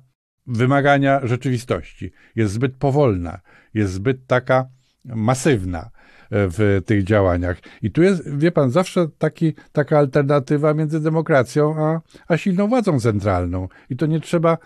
[0.47, 2.11] wymagania rzeczywistości.
[2.35, 3.39] Jest zbyt powolna,
[3.73, 4.67] jest zbyt taka
[5.05, 5.89] masywna.
[6.31, 7.57] w tych działaniach.
[7.81, 12.99] I tu jest, wie pan, zawsze taki, taka alternatywa między demokracją a, a silną władzą
[12.99, 13.67] centralną.
[13.89, 14.57] I to nie trzeba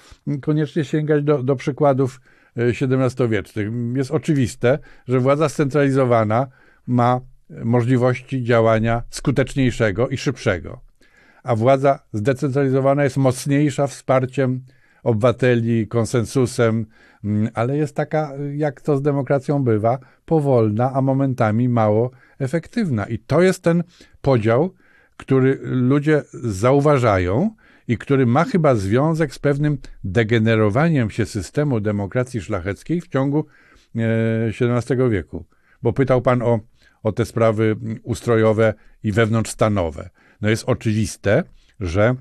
[0.41, 2.22] koniecznie sięgać do, do przykładów
[2.56, 3.67] XVII-wiecznych.
[3.96, 6.48] Jest oczywiste, że władza scentralizowana
[6.88, 10.82] ma możliwości działania skuteczniejszego i szybszego.
[11.44, 14.62] A władza zdecentralizowana jest mocniejsza wsparciem
[15.04, 16.86] obywateli, konsensusem,
[17.24, 23.06] mm, ale jest taka, jak to z demokracją bywa, powolna, a momentami mało efektywna.
[23.06, 23.84] I to jest ten
[24.22, 24.74] podział,
[25.18, 27.56] który ludzie zauważają
[27.88, 33.46] i który ma chyba związek z pewnym degenerowaniem się systemu demokracji szlacheckiej w ciągu
[34.62, 35.46] XVII e, wieku.
[35.84, 36.60] Bo pytał pan o,
[37.04, 40.10] o te sprawy ustrojowe i wewnątrzstanowe.
[40.42, 41.44] No jest oczywiste,
[41.80, 42.16] że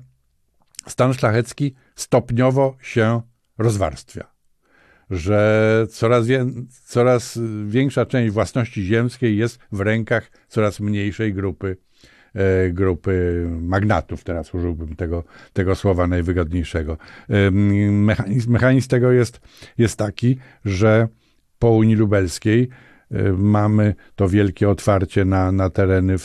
[0.87, 3.21] stan szlachecki stopniowo się
[3.57, 4.31] rozwarstwia.
[5.09, 6.25] Że coraz,
[6.85, 11.77] coraz większa część własności ziemskiej jest w rękach coraz mniejszej grupy,
[12.33, 14.23] e, grupy magnatów.
[14.23, 16.97] Teraz użyłbym tego, tego słowa najwygodniejszego.
[17.91, 19.41] Mechanizm, mechanizm tego jest,
[19.77, 21.07] jest taki, że
[21.59, 22.69] po Unii Lubelskiej
[23.37, 26.15] mamy to wielkie otwarcie na, na tereny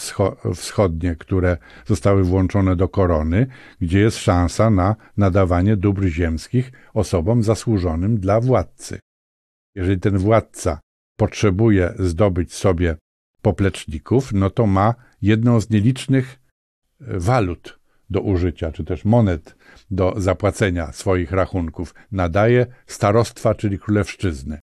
[0.55, 3.47] wschodnie, które zostały włączone do korony,
[3.81, 8.99] gdzie jest szansa na nadawanie dóbr ziemskich osobom zasłużonym dla władcy.
[9.75, 10.81] Jeżeli ten władca
[11.17, 12.97] potrzebuje zdobyć sobie
[13.43, 16.39] popleczników, no to ma jedną z nielicznych
[17.01, 17.79] y, walut
[18.11, 19.57] do użycia, czy też monet
[19.91, 21.95] do zapłacenia swoich rachunków.
[22.13, 24.61] Nadaje starostwa, czyli królewszczyzny.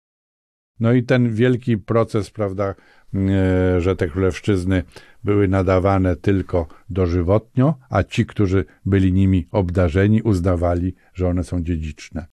[0.80, 2.76] No i ten wielki proces, prawda,
[3.14, 4.84] e, że te królewszczyzny
[5.24, 12.28] były nadawane tylko dożywotnio, a ci, którzy byli nimi obdarzeni, uznawali, że one są dziedziczne.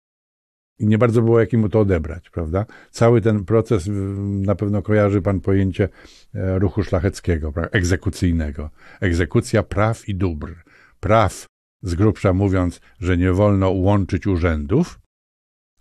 [0.79, 2.67] I nie bardzo było jak im to odebrać, prawda?
[2.91, 3.91] Cały ten proces,
[4.27, 5.89] na pewno kojarzy pan pojęcie
[6.35, 8.71] e, ruchu szlacheckiego, egzekucyjnego.
[9.01, 10.55] Egzekucja praw i dóbr.
[11.01, 11.47] Praw,
[11.83, 15.01] z grubsza mówiąc, że nie wolno łączyć urzędów,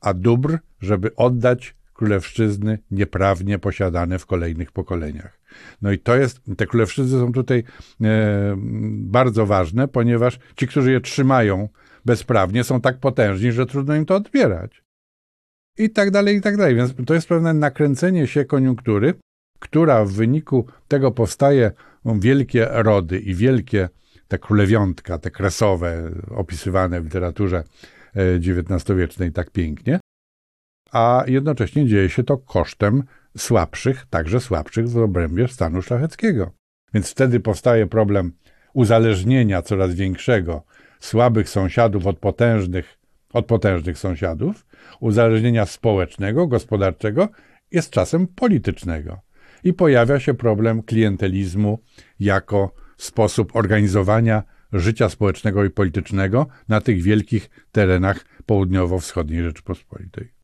[0.01, 5.39] a dóbr, żeby oddać królewszczyzny nieprawnie posiadane w kolejnych pokoleniach.
[5.81, 7.63] No i to jest, te królewszczyzny są tutaj
[8.03, 8.55] e,
[8.91, 11.69] bardzo ważne, ponieważ ci, którzy je trzymają
[12.05, 14.83] bezprawnie, są tak potężni, że trudno im to odbierać.
[15.77, 16.75] I tak dalej, i tak dalej.
[16.75, 19.13] Więc to jest pewne nakręcenie się koniunktury,
[19.59, 21.71] która w wyniku tego powstaje
[22.05, 23.89] wielkie rody i wielkie
[24.27, 27.63] te królewiątka, te kresowe, opisywane w literaturze
[28.15, 29.99] XIX-wiecznej tak pięknie,
[30.91, 33.03] a jednocześnie dzieje się to kosztem
[33.37, 36.51] słabszych, także słabszych w obrębie stanu szlacheckiego.
[36.93, 38.31] Więc wtedy powstaje problem
[38.73, 40.63] uzależnienia coraz większego
[40.99, 42.99] słabych sąsiadów od potężnych,
[43.33, 44.65] od potężnych sąsiadów,
[44.99, 47.29] uzależnienia społecznego, gospodarczego,
[47.71, 49.19] jest czasem politycznego.
[49.63, 51.79] I pojawia się problem klientelizmu
[52.19, 60.36] jako sposób organizowania życia społecznego i politycznego na tych wielkich terenach południowo-wschodniej Rzeczypospolitej.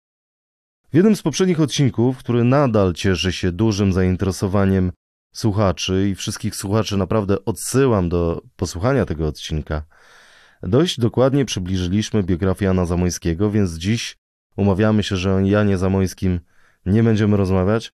[0.94, 4.92] W jednym z poprzednich odcinków, który nadal cieszy się dużym zainteresowaniem
[5.36, 9.84] słuchaczy i wszystkich słuchaczy naprawdę odsyłam do posłuchania tego odcinka,
[10.64, 14.16] dość dokładnie przybliżyliśmy biografię Jana Zamońskiego, więc dziś
[14.58, 16.40] umawiamy się, że o Janie Zamońskim
[16.86, 17.92] nie będziemy rozmawiać,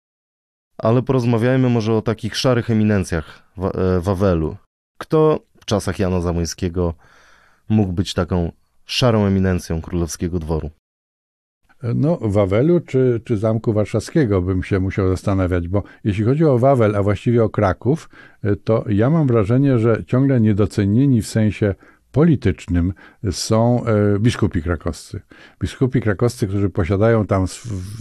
[0.78, 4.56] ale porozmawiajmy może o takich szarych eminencjach e, Wawelu.
[4.98, 6.94] Kto w czasach Jana Zamońskiego
[7.68, 8.52] mógł być taką
[8.86, 10.70] szarą eminencją królewskiego dworu?
[11.82, 16.96] No, Wawelu czy, czy Zamku Warszawskiego bym się musiał zastanawiać, bo jeśli chodzi o Wawel,
[16.96, 18.08] a właściwie o Kraków,
[18.42, 21.74] e, to ja mam wrażenie, że ciągle niedocenieni w sensie
[22.12, 22.92] politycznym
[23.30, 25.20] są e, biskupi krakowscy.
[25.62, 27.46] Biskupi krakowscy, którzy posiadają tam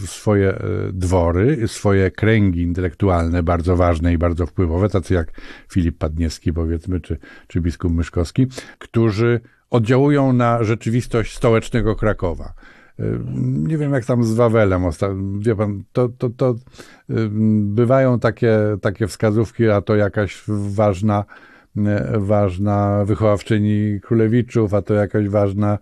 [0.05, 0.61] swoje e,
[0.93, 5.31] dwory, swoje kręgi intelektualne bardzo ważne i bardzo wpływowe, tacy jak
[5.71, 8.47] Filip Padniewski powiedzmy, czy, czy biskup Myszkowski,
[8.79, 12.53] którzy oddziałują na rzeczywistość stołecznego Krakowa.
[13.45, 14.84] Nie wiem, jak tam z Wawelem.
[15.39, 16.55] Wie pan, to, to, to
[17.62, 21.25] bywają takie, takie wskazówki, a to jakaś ważna,
[22.17, 25.77] ważna wychowawczyni królewiczów, a to jakaś ważna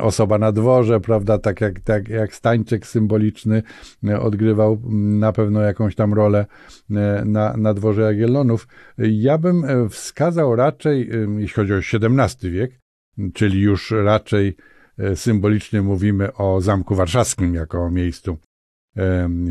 [0.00, 3.62] osoba na dworze, prawda, tak jak, tak jak Stańczyk symboliczny
[4.20, 6.46] odgrywał na pewno jakąś tam rolę
[7.24, 8.68] na, na dworze Jagiellonów.
[8.98, 12.80] Ja bym wskazał raczej, jeśli chodzi o XVII wiek,
[13.34, 14.56] czyli już raczej
[15.14, 18.38] symbolicznie mówimy o Zamku Warszawskim jako o miejscu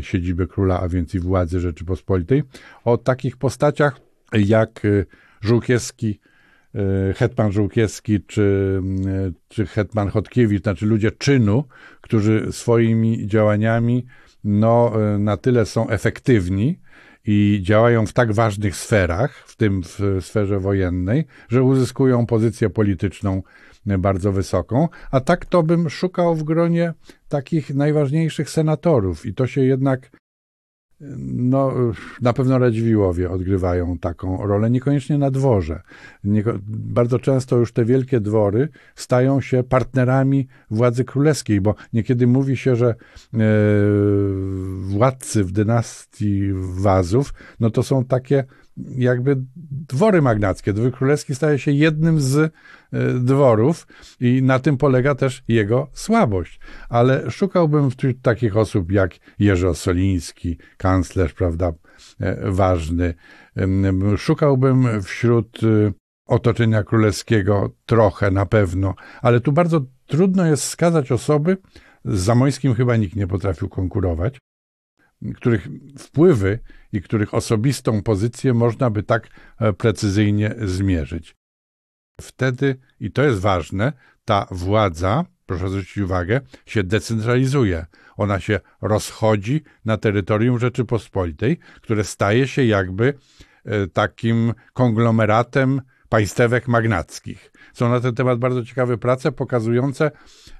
[0.00, 2.42] siedziby króla, a więc i władzy Rzeczypospolitej,
[2.84, 4.00] o takich postaciach
[4.32, 5.04] jak e,
[5.40, 6.20] Żółkiewski,
[6.74, 8.80] e, hetman Żółkiewski czy,
[9.48, 11.64] czy hetman Chodkiewicz, znaczy ludzie czynu,
[12.00, 14.06] którzy swoimi działaniami
[14.44, 16.78] no, na tyle są efektywni
[17.26, 23.42] i działają w tak ważnych sferach, w tym w sferze wojennej, że uzyskują pozycję polityczną
[23.86, 26.94] bardzo wysoką, a tak to bym szukał w gronie
[27.28, 30.10] takich najważniejszych senatorów i to się jednak
[31.26, 31.72] no,
[32.20, 35.82] na pewno Radziwiłowie odgrywają taką rolę, niekoniecznie na dworze.
[36.68, 42.76] Bardzo często już te wielkie dwory stają się partnerami władzy królewskiej, bo niekiedy mówi się,
[42.76, 42.94] że e,
[44.80, 48.44] władcy w dynastii Wazów, no to są takie
[48.76, 49.36] jakby
[49.88, 50.72] dwory magnackie.
[50.72, 52.50] Dwór królewski staje się jednym z e,
[53.20, 53.86] dworów
[54.20, 56.60] i na tym polega też jego słabość.
[56.88, 61.72] Ale szukałbym wśród takich osób jak Jerzy Osoliński, kanclerz, prawda,
[62.20, 63.14] e, ważny.
[64.16, 65.92] Szukałbym wśród e,
[66.26, 71.56] otoczenia królewskiego trochę na pewno, ale tu bardzo trudno jest wskazać osoby,
[72.04, 74.38] z Zamojskim chyba nikt nie potrafił konkurować,
[75.36, 76.58] których wpływy
[76.92, 81.36] i których osobistą pozycję można by tak e, precyzyjnie zmierzyć.
[82.20, 83.92] Wtedy, i to jest ważne,
[84.24, 87.86] ta władza, proszę zwrócić uwagę, się decentralizuje.
[88.16, 93.14] Ona się rozchodzi na terytorium Rzeczypospolitej, które staje się jakby
[93.64, 97.51] e, takim konglomeratem państewek magnackich.
[97.72, 100.10] Są na ten temat bardzo ciekawe prace pokazujące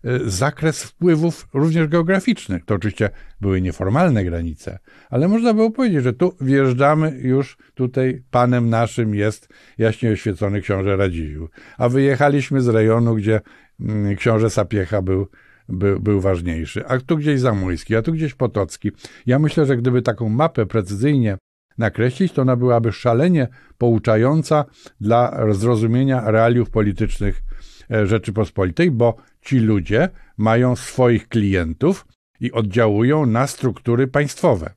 [0.04, 2.64] e, zakres wpływów również geograficznych.
[2.64, 4.78] To oczywiście były nieformalne granice,
[5.10, 9.48] ale można było powiedzieć, że tu wjeżdżamy już tutaj panem naszym jest
[9.78, 11.48] jaśnie oświecony książę Radziwiłł,
[11.78, 13.40] a wyjechaliśmy z rejonu, gdzie
[13.80, 15.26] mm, książę Sapiecha był
[15.68, 18.90] był, był ważniejszy, a tu gdzieś Zamojski, a tu gdzieś Potocki.
[19.26, 21.36] Ja myślę, że gdyby taką mapę precyzyjnie
[21.78, 24.64] nakreślić, to ona byłaby szalenie pouczająca
[25.00, 27.42] dla zrozumienia realiów politycznych
[27.90, 30.08] e, Rzeczypospolitej, bo ci ludzie
[30.38, 32.06] mają swoich klientów
[32.40, 34.74] i oddziałują na struktury państwowe.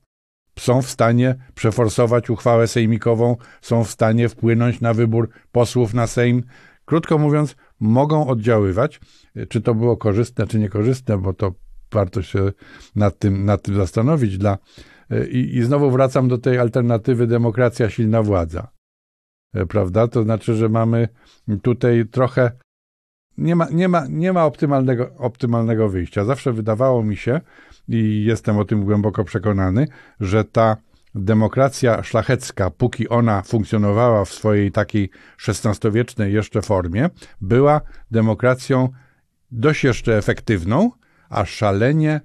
[0.58, 6.42] Są w stanie przeforsować uchwałę sejmikową, są w stanie wpłynąć na wybór posłów na Sejm.
[6.84, 9.00] Krótko mówiąc, mogą oddziaływać.
[9.48, 11.52] Czy to było korzystne, czy niekorzystne, bo to
[11.92, 12.52] warto się
[12.96, 14.58] nad tym, nad tym zastanowić dla
[15.30, 18.68] i, I znowu wracam do tej alternatywy demokracja, silna władza.
[19.54, 20.08] E, prawda?
[20.08, 21.08] To znaczy, że mamy
[21.62, 22.52] tutaj trochę.
[23.38, 26.24] Nie ma, nie ma, nie ma optymalnego, optymalnego wyjścia.
[26.24, 27.40] Zawsze wydawało mi się,
[27.88, 29.88] i jestem o tym głęboko przekonany,
[30.20, 30.76] że ta
[31.14, 35.10] demokracja szlachecka, póki ona funkcjonowała w swojej takiej
[35.48, 38.88] XVI-wiecznej jeszcze formie, była demokracją
[39.50, 40.90] dość jeszcze efektywną,
[41.28, 42.20] a szalenie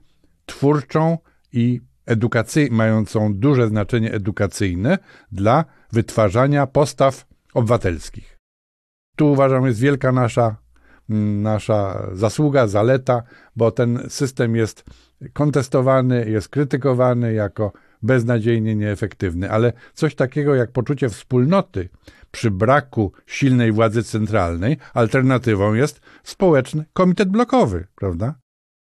[0.46, 1.18] twórczą
[1.54, 4.98] i edukacyj- mającą duże znaczenie edukacyjne
[5.32, 8.38] dla wytwarzania postaw obywatelskich.
[9.16, 10.56] Tu uważam jest wielka nasza,
[11.10, 13.24] mm, nasza zasługa, zaleta,
[13.56, 14.84] bo ten system jest
[15.34, 17.72] kontestowany, jest krytykowany jako
[18.04, 21.90] beznadziejnie nieefektywny, ale coś takiego jak poczucie wspólnoty
[22.32, 28.36] przy braku silnej władzy centralnej, alternatywą jest społeczny komitet blokowy, prawda?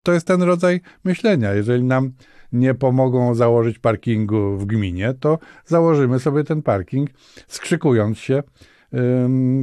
[0.04, 1.54] To jest ten rodzaj myślenia.
[1.54, 2.12] Jeżeli nam
[2.54, 7.10] nie pomogą założyć parkingu w gminie, to założymy sobie ten parking,
[7.48, 8.44] skrzykując się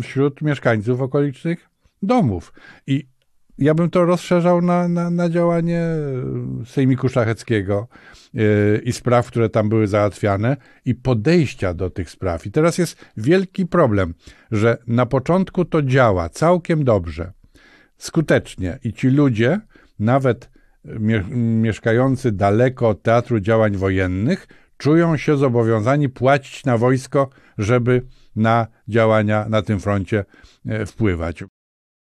[0.02, 1.68] wśród mieszkańców okolicznych
[2.02, 2.52] domów.
[2.86, 3.06] I
[3.58, 5.82] ja bym to rozszerzał na, na, na działanie
[6.66, 7.88] Sejmiku Szlacheckiego
[8.34, 12.46] yy, i spraw, które tam były załatwiane i podejścia do tych spraw.
[12.46, 14.14] I teraz jest wielki problem,
[14.50, 17.32] że na początku to działa całkiem dobrze,
[17.98, 19.60] skutecznie i ci ludzie,
[19.98, 20.50] nawet
[21.30, 28.02] mieszkający daleko od teatru działań wojennych czują się zobowiązani płacić na wojsko, żeby
[28.36, 30.24] na działania na tym froncie
[30.66, 31.44] e, wpływać.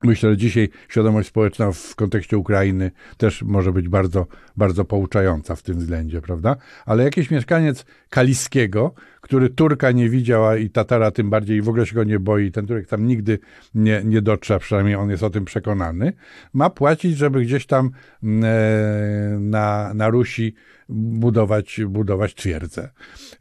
[0.05, 5.63] Myślę, że dzisiaj świadomość społeczna w kontekście Ukrainy też może być bardzo, bardzo pouczająca w
[5.63, 6.57] tym względzie, prawda?
[6.87, 11.87] Ale jakiś mieszkaniec Kaliskiego, który Turka nie widział, i Tatara tym bardziej i w ogóle
[11.87, 13.39] się go nie boi, ten Turek tam nigdy
[13.75, 16.13] nie, nie dotrze, przynajmniej on jest o tym przekonany,
[16.53, 17.91] ma płacić, żeby gdzieś tam
[18.23, 20.55] mm, e, na, na Rusi
[20.93, 22.91] budować, budować twierdzę.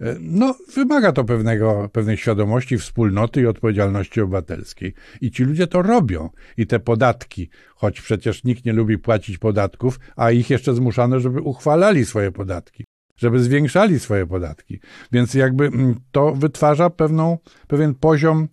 [0.01, 4.93] E, no, wymaga to pewnego, pewnej świadomości, wspólnoty i odpowiedzialności obywatelskiej.
[5.21, 6.29] I ci ludzie to robią.
[6.57, 11.41] I te podatki, choć przecież nikt nie lubi płacić podatków, a ich jeszcze zmuszano, żeby
[11.41, 12.85] uchwalali swoje podatki
[13.17, 14.79] żeby zwiększali swoje podatki.
[15.11, 18.47] Więc jakby mm, to wytwarza pewną, pewien poziom,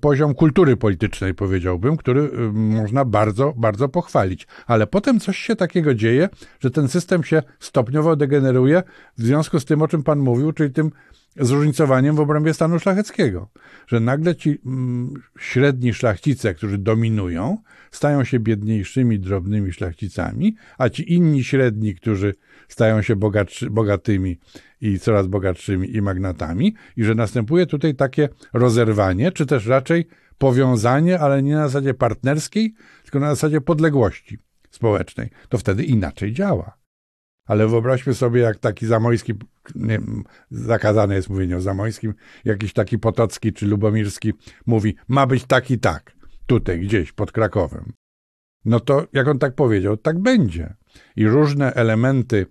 [0.00, 4.46] poziom kultury politycznej, powiedziałbym, który y, można bardzo, bardzo pochwalić.
[4.66, 6.28] Ale potem coś się takiego dzieje,
[6.60, 8.82] że ten system się stopniowo degeneruje
[9.18, 10.90] w związku z tym, o czym Pan mówił, czyli tym
[11.36, 13.50] zróżnicowaniem w obrębie stanu szlacheckiego,
[13.86, 17.58] że nagle ci mm, średni szlachcice, którzy dominują,
[17.90, 22.34] stają się biedniejszymi, drobnymi szlachcicami, a ci inni średni, którzy
[22.68, 24.38] stają się bogatszy, bogatymi
[24.80, 30.06] i coraz bogatszymi i magnatami, i że następuje tutaj takie rozerwanie, czy też raczej
[30.38, 34.38] powiązanie, ale nie na zasadzie partnerskiej, tylko na zasadzie podległości
[34.70, 35.30] społecznej.
[35.48, 36.83] To wtedy inaczej działa.
[37.46, 39.34] Ale wyobraźmy sobie, jak taki zamojski,
[39.74, 40.00] nie,
[40.50, 42.14] zakazane jest mówienie o zamojskim,
[42.44, 44.32] jakiś taki potocki czy lubomirski
[44.66, 46.12] mówi, ma być tak i tak,
[46.46, 47.92] tutaj gdzieś pod Krakowem.
[48.64, 50.74] No to jak on tak powiedział, tak będzie.
[51.16, 52.46] I różne elementy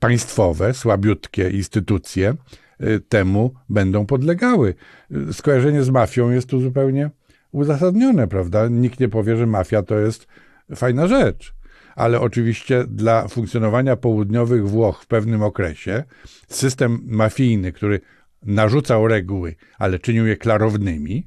[0.00, 2.34] państwowe, słabiutkie instytucje
[2.80, 4.74] y, temu będą podlegały.
[5.32, 7.10] Skojarzenie z mafią jest tu zupełnie
[7.52, 8.68] uzasadnione, prawda?
[8.68, 10.26] Nikt nie powie, że mafia to jest
[10.74, 11.53] fajna rzecz
[11.96, 16.04] ale oczywiście dla funkcjonowania południowych Włoch w pewnym okresie
[16.48, 18.00] system mafijny, który
[18.42, 21.26] narzucał reguły, ale czynił je klarownymi,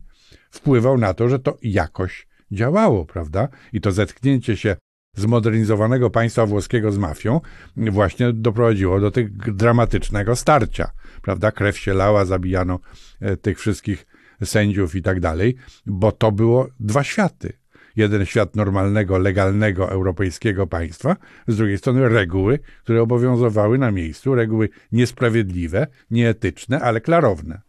[0.52, 3.48] wpływał na to, że to jakoś działało, prawda?
[3.74, 4.76] I to zetknięcie się
[5.16, 7.42] zmodernizowanego państwa włoskiego z mafią
[7.78, 10.92] właśnie doprowadziło do tego dramatycznego starcia,
[11.22, 11.52] prawda?
[11.52, 12.80] Krew się lała, zabijano
[13.22, 14.06] e, tych wszystkich
[14.44, 15.56] sędziów i tak dalej,
[15.86, 17.54] bo to było dwa światy
[17.98, 21.16] jeden świat normalnego, legalnego, europejskiego państwa,
[21.48, 27.62] z drugiej strony reguły, które obowiązywały na miejscu, reguły niesprawiedliwe, nieetyczne, ale klarowne.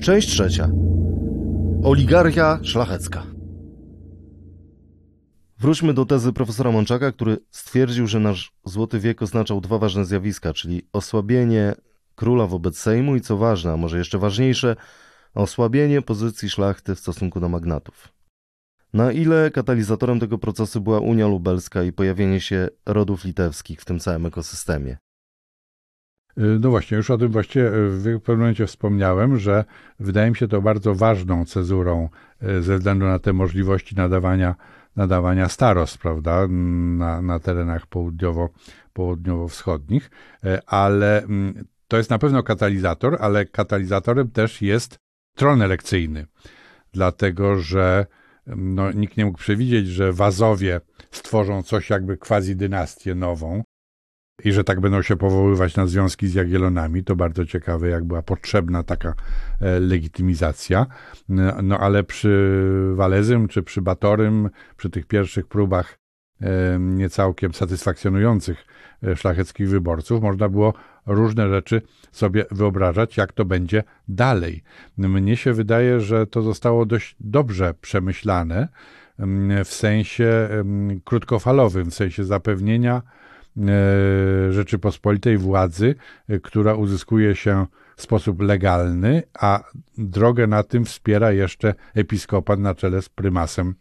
[0.00, 0.70] Część trzecia.
[1.82, 3.22] Oligarchia szlachecka.
[5.58, 10.52] Wróćmy do tezy profesora Mączaka, który stwierdził, że nasz złoty wiek oznaczał dwa ważne zjawiska,
[10.52, 11.74] czyli osłabienie
[12.14, 14.76] króla wobec Sejmu i co ważne, a może jeszcze ważniejsze,
[15.34, 18.08] osłabienie pozycji szlachty w stosunku do magnatów.
[18.92, 23.98] Na ile katalizatorem tego procesu była Unia Lubelska i pojawienie się rodów litewskich w tym
[23.98, 24.96] całym ekosystemie?
[26.38, 29.64] Y, no właśnie, już o tym właściwie w pewnym momencie wspomniałem, że
[30.00, 32.08] wydaje mi się to bardzo ważną cezurą
[32.42, 34.54] y, ze względu na te możliwości nadawania,
[34.96, 38.48] nadawania starost, prawda, na, na terenach południowo,
[38.92, 40.10] południowo-wschodnich,
[40.44, 45.03] y, ale mm, to jest na pewno katalizator, ale katalizatorem też jest
[45.34, 46.26] tron elekcyjny,
[46.92, 48.06] dlatego że
[48.46, 50.80] no, nikt nie mógł przewidzieć, że Wazowie
[51.10, 53.62] stworzą coś jakby quasi-dynastię nową
[54.44, 57.04] i że tak będą się powoływać na związki z Jagiellonami.
[57.04, 59.14] To bardzo ciekawe, jak była potrzebna taka
[59.60, 60.86] e, legitymizacja.
[61.28, 62.62] No, no ale przy
[62.94, 65.98] Walezym czy przy Batorym, przy tych pierwszych próbach
[66.40, 68.66] e, niecałkiem satysfakcjonujących
[69.02, 70.74] e, szlacheckich wyborców, można było
[71.06, 71.82] różne rzeczy
[72.12, 74.62] sobie wyobrażać, jak to będzie dalej.
[74.98, 78.68] Mnie się wydaje, że to zostało dość dobrze przemyślane
[79.18, 83.02] mm, w sensie mm, krótkofalowym, w sensie zapewnienia
[83.58, 85.94] e, Rzeczypospolitej władzy,
[86.28, 89.64] e, która uzyskuje się w sposób legalny, a
[89.98, 93.74] drogę na tym wspiera jeszcze episkopat na czele z prymasem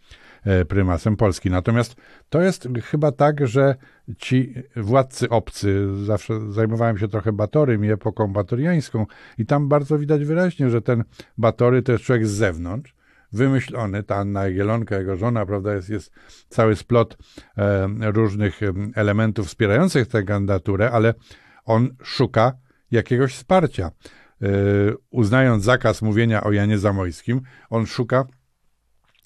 [0.67, 1.49] prymasem Polski.
[1.49, 1.95] Natomiast
[2.29, 3.75] to jest chyba tak, że
[4.17, 9.05] ci władcy obcy, zawsze zajmowałem się trochę Batorym i epoką batoriańską
[9.37, 11.03] i tam bardzo widać wyraźnie, że ten
[11.37, 12.95] Batory to jest człowiek z zewnątrz,
[13.33, 16.11] wymyślony, ta Anna Jagielonka, jego żona, prawda, jest, jest
[16.49, 17.17] cały splot
[17.57, 18.59] e, różnych
[18.95, 21.13] elementów wspierających tę kandydaturę, ale
[21.65, 22.53] on szuka
[22.91, 23.91] jakiegoś wsparcia.
[24.41, 24.47] E,
[25.11, 28.25] uznając zakaz mówienia o Janie Zamojskim, on szuka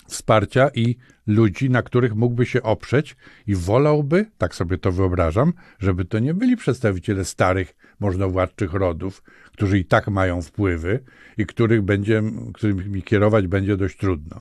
[0.08, 0.96] wsparcia i
[1.28, 3.16] ludzi, na których mógłby się oprzeć
[3.48, 9.80] i wolałby, tak sobie to wyobrażam, żeby to nie byli przedstawiciele starych, możnowładczych rodów, którzy
[9.80, 11.04] i tak mają wpływy
[11.38, 14.40] i których będzie, którymi kierować będzie dość trudno.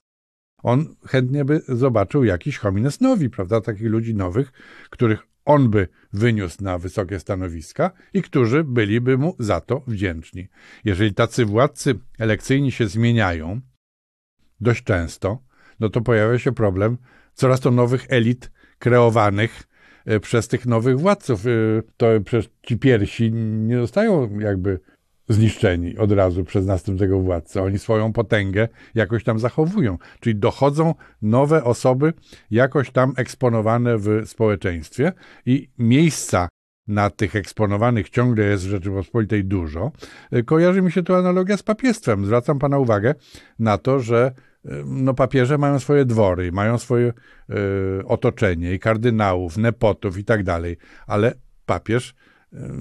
[0.62, 4.53] On chętnie by zobaczył jakiś homines nowi, prawda, takich ludzi nowych,
[4.91, 10.49] których on by wyniósł na wysokie stanowiska i którzy byliby mu za to wdzięczni.
[10.85, 13.61] Jeżeli tacy władcy elekcyjni się zmieniają
[14.61, 15.43] dość często,
[15.81, 16.99] no to pojawia się problem
[17.35, 19.62] coraz to nowych elit kreowanych
[20.07, 21.47] e, przez tych nowych władców.
[21.47, 21.51] E,
[21.97, 24.81] to przez ci pierwsi nie zostają jakby
[25.29, 27.62] zniszczeni od razu przez następnego władcę.
[27.62, 29.99] Oni swoją potęgę jakoś tam zachowują.
[30.20, 32.12] Czyli dochodzą nowe osoby
[32.51, 35.12] jakoś tam eksponowane w społeczeństwie
[35.47, 36.49] i miejsca
[36.89, 39.93] na tych eksponowanych ciągle jest w Rzeczypospolitej dużo.
[40.31, 42.27] E, kojarzy mi się tu analogia z papiestwem.
[42.27, 43.14] Zwracam Pana uwagę
[43.59, 44.33] na to, że
[44.87, 47.12] no papieże mają swoje dwory, mają swoje
[48.01, 51.35] y, otoczenie i kardynałów, nepotów i tak dalej, ale
[51.67, 52.14] papież y,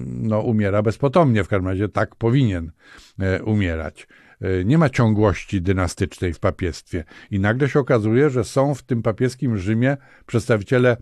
[0.06, 2.70] no, umiera bezpotomnie, w każdym razie tak powinien
[3.38, 4.08] y, umierać.
[4.64, 9.58] Nie ma ciągłości dynastycznej w papiestwie i nagle się okazuje, że są w tym papieskim
[9.58, 10.96] Rzymie przedstawiciele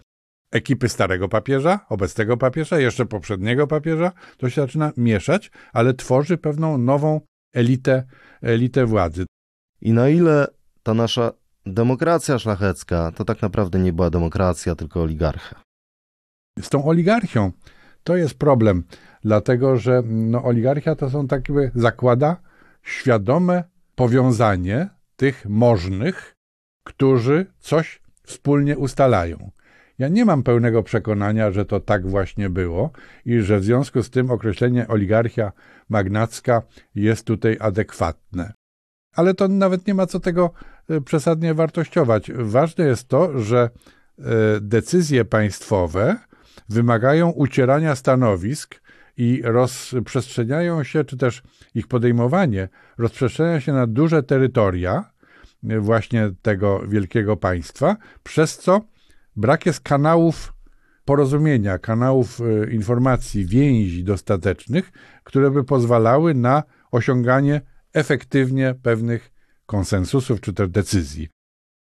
[0.50, 6.78] ekipy starego papieża, obecnego papieża, jeszcze poprzedniego papieża, to się zaczyna mieszać, ale tworzy pewną
[6.78, 7.20] nową
[7.52, 8.04] elitę,
[8.42, 9.26] elitę władzy.
[9.80, 10.46] I na ile
[10.84, 11.32] ta nasza
[11.66, 15.60] demokracja szlachecka to tak naprawdę nie była demokracja, tylko oligarchia?
[16.60, 17.52] Z tą oligarchią
[18.04, 18.84] to jest problem,
[19.22, 22.36] dlatego że no, oligarchia to są takie, zakłada
[22.82, 23.64] świadome
[23.94, 26.34] powiązanie tych możnych,
[26.86, 29.50] którzy coś wspólnie ustalają.
[29.98, 32.90] Ja nie mam pełnego przekonania, że to tak właśnie było
[33.24, 35.52] i że w związku z tym określenie oligarchia
[35.88, 36.62] magnacka
[36.94, 38.52] jest tutaj adekwatne.
[39.14, 40.50] Ale to nawet nie ma co tego
[40.90, 42.32] e, przesadnie wartościować.
[42.32, 43.70] Ważne jest to, że
[44.18, 44.22] e,
[44.60, 46.16] decyzje państwowe
[46.68, 48.80] wymagają ucierania stanowisk
[49.16, 51.42] i rozprzestrzeniają się, czy też
[51.74, 55.10] ich podejmowanie rozprzestrzenia się na duże terytoria
[55.68, 58.80] e, właśnie tego wielkiego państwa, przez co
[59.36, 60.54] brak jest kanałów
[61.04, 62.40] porozumienia, kanałów
[62.70, 64.92] informacji, więzi dostatecznych,
[65.24, 67.60] które by pozwalały na osiąganie
[67.94, 69.32] efektywnie pewnych
[69.66, 71.28] konsensusów czy też decyzji.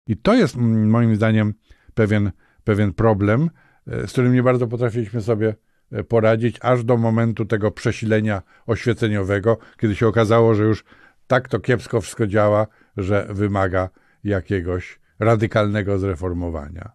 [0.06, 1.54] I to jest moim zdaniem
[1.94, 2.30] pewien,
[2.64, 3.50] pewien problem,
[3.86, 5.54] e, z którym nie bardzo potrafiliśmy sobie
[5.92, 10.84] e, poradzić, aż do momentu tego przesilenia oświeceniowego, kiedy się okazało, że już
[11.26, 13.88] tak to kiepsko wszystko działa, że wymaga
[14.24, 16.92] jakiegoś radykalnego zreformowania.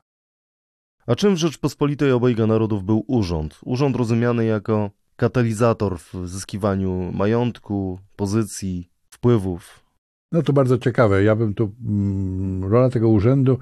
[1.07, 3.59] A czym w Rzeczpospolitej obojga narodów był urząd?
[3.65, 8.92] Urząd rozumiany jako katalizator w zyskiwaniu majątku, pozycji,
[9.23, 9.79] wpływów.
[10.31, 11.23] No to bardzo ciekawe.
[11.23, 13.59] Ja bym tu, mm, rola tego urzędu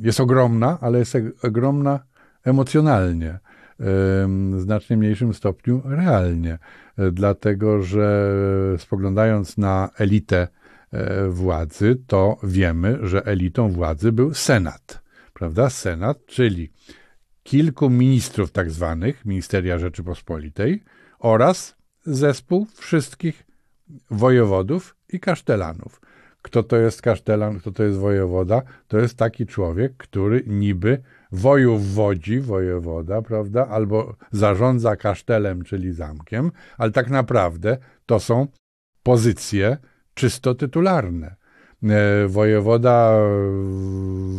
[0.00, 2.00] jest ogromna, ale jest ogromna
[2.44, 3.38] emocjonalnie,
[3.78, 6.58] w znacznie mniejszym stopniu realnie,
[6.98, 8.34] e, dlatego że
[8.78, 10.48] spoglądając na elitę
[10.92, 15.04] e, władzy, to wiemy, że elitą władzy był Senat
[15.34, 15.70] prawda?
[15.70, 16.70] Senat, czyli
[17.42, 20.82] kilku ministrów tak zwanych, Ministeria Rzeczypospolitej
[21.18, 23.46] oraz zespół wszystkich
[24.10, 26.00] wojewodów i kasztelanów.
[26.42, 28.62] Kto to jest kasztelan, kto to jest wojewoda?
[28.88, 36.50] To jest taki człowiek, który niby wojów wodzi, wojewoda, prawda, albo zarządza kasztelem, czyli zamkiem,
[36.78, 38.46] ale tak naprawdę to są
[39.02, 39.76] pozycje
[40.14, 41.36] czysto tytularne.
[41.82, 43.18] E, wojewoda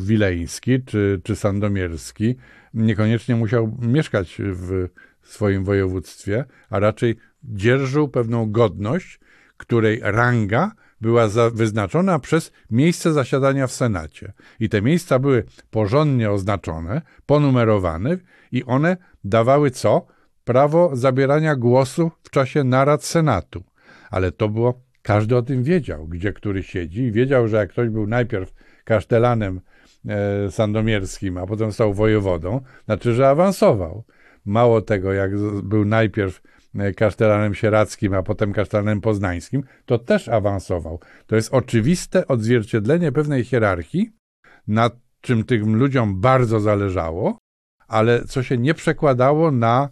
[0.02, 2.36] wileński czy, czy sandomierski
[2.74, 4.88] niekoniecznie musiał mieszkać w
[5.22, 9.20] swoim województwie, a raczej dzierżył pewną godność,
[9.58, 14.34] której ranga była wyznaczona przez miejsce zasiadania w Senacie.
[14.60, 18.18] I te miejsca były porządnie oznaczone, ponumerowane
[18.51, 20.06] i one dawały co?
[20.43, 23.64] Prawo zabierania głosu w czasie narad Senatu.
[24.10, 27.89] Ale to było każdy o tym wiedział, gdzie który siedzi i wiedział, że jak ktoś
[27.89, 28.53] był najpierw
[28.84, 29.62] kasztelanem
[30.08, 34.03] e, sandomierskim, a potem stał wojewodą, znaczy, że awansował.
[34.45, 36.41] Mało tego, jak był najpierw
[36.95, 40.99] kasztelanem sieradzkim, a potem kasztelanem poznańskim, to też awansował.
[41.28, 44.11] To jest oczywiste odzwierciedlenie pewnej hierarchii,
[44.67, 47.38] nad czym tym ludziom bardzo zależało,
[47.88, 49.89] ale co się nie przekładało na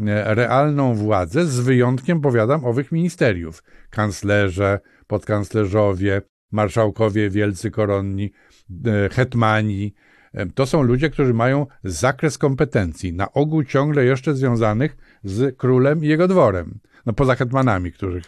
[0.00, 3.62] E, realną władzę, z wyjątkiem, powiadam, owych ministeriów.
[3.90, 6.22] Kanclerze, podkanclerzowie,
[6.52, 8.32] marszałkowie wielcy koronni,
[8.86, 9.94] e, hetmani.
[10.36, 16.04] E, to są ludzie, którzy mają zakres kompetencji, na ogół ciągle jeszcze związanych z królem
[16.04, 16.78] i jego dworem.
[17.06, 18.24] No poza hetmanami, których,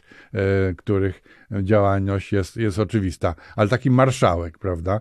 [0.76, 1.22] których
[1.62, 3.34] działalność jest, jest oczywista.
[3.56, 5.00] Ale taki marszałek, prawda,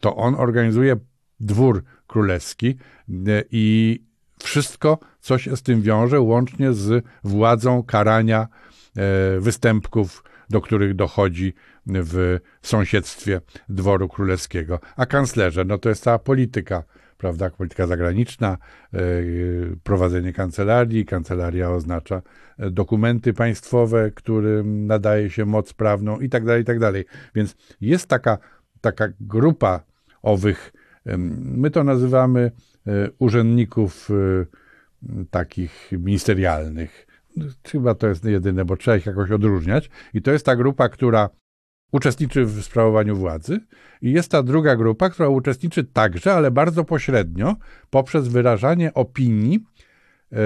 [0.00, 0.96] to on organizuje
[1.40, 2.76] dwór królewski
[3.50, 3.98] i
[4.42, 8.48] wszystko, co się z tym wiąże, łącznie z władzą karania
[8.96, 11.54] e, występków, do których dochodzi
[11.86, 14.80] w sąsiedztwie dworu królewskiego.
[14.96, 16.84] A kanclerze, no to jest cała polityka,
[17.18, 18.58] prawda, polityka zagraniczna,
[18.92, 18.98] e,
[19.82, 21.06] prowadzenie kancelarii.
[21.06, 22.22] Kancelaria oznacza
[22.58, 27.04] e, dokumenty państwowe, którym nadaje się moc prawną i tak dalej, i tak dalej.
[27.34, 28.38] Więc jest taka,
[28.80, 29.80] taka grupa
[30.22, 30.72] owych,
[31.56, 32.50] my to nazywamy
[32.86, 34.08] E, urzędników
[35.30, 37.06] takich ministerialnych.
[37.66, 39.90] Chyba to jest jedyne, bo trzeba ich jakoś odróżniać.
[40.14, 41.30] I to jest ta grupa, która
[41.92, 43.60] uczestniczy w sprawowaniu władzy,
[44.02, 47.56] i jest ta druga grupa, która uczestniczy także, ale bardzo pośrednio,
[47.90, 50.36] poprzez wyrażanie opinii, e,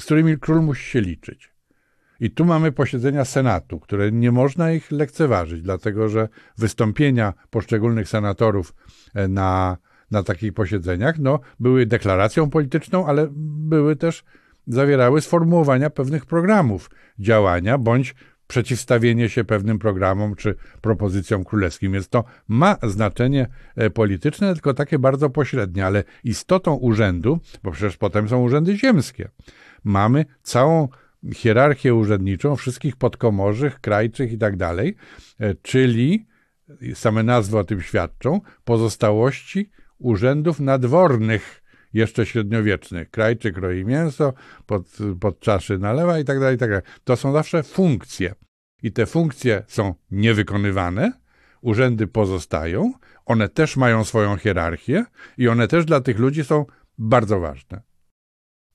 [0.00, 1.50] z którymi król musi się liczyć.
[2.20, 8.74] I tu mamy posiedzenia Senatu, które nie można ich lekceważyć, dlatego że wystąpienia poszczególnych senatorów
[9.28, 9.76] na
[10.10, 14.24] na takich posiedzeniach, no, były deklaracją polityczną, ale były też,
[14.66, 16.90] zawierały sformułowania pewnych programów.
[17.18, 18.14] Działania bądź
[18.50, 21.92] przeciwstawienie się pewnym programom czy propozycjom królewskim.
[21.92, 23.46] Więc to ma znaczenie
[23.76, 29.28] e, polityczne, tylko takie bardzo pośrednie, ale istotą urzędu, bo przecież potem są urzędy ziemskie,
[29.84, 30.88] mamy całą
[31.34, 34.96] hierarchię urzędniczą wszystkich podkomorzych, krajczych i tak dalej,
[35.40, 36.26] e, czyli
[36.94, 41.62] same nazwy o tym świadczą, pozostałości urzędów nadwornych,
[41.92, 43.10] jeszcze średniowiecznych.
[43.10, 44.32] Krajczyk roi mięso,
[44.66, 46.84] pod, pod czaszy nalewa i tak dalej, i tak dalej.
[47.04, 48.34] To są zawsze funkcje.
[48.82, 51.12] I te funkcje są niewykonywane,
[51.60, 52.92] urzędy pozostają,
[53.26, 55.04] one też mają swoją hierarchię
[55.38, 56.66] i one też dla tych ludzi są
[56.98, 57.82] bardzo ważne.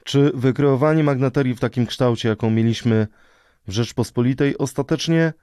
[0.03, 3.07] Czy wykreowanie magnaterii w takim kształcie, jaką mieliśmy
[3.68, 5.34] w Rzeczpospolitej, ostatecznie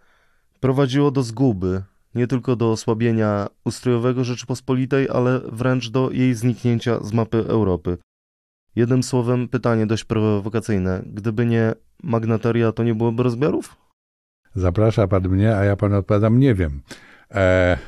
[0.60, 1.82] prowadziło do zguby,
[2.14, 7.98] nie tylko do osłabienia ustrojowego Rzeczypospolitej, ale wręcz do jej zniknięcia z mapy Europy?
[8.76, 11.02] Jednym słowem, pytanie dość prowokacyjne.
[11.06, 13.76] Gdyby nie magnateria, to nie byłoby rozbiorów?
[14.54, 16.82] Zaprasza pan mnie, a ja panu odpowiadam, nie wiem.
[17.30, 17.78] E,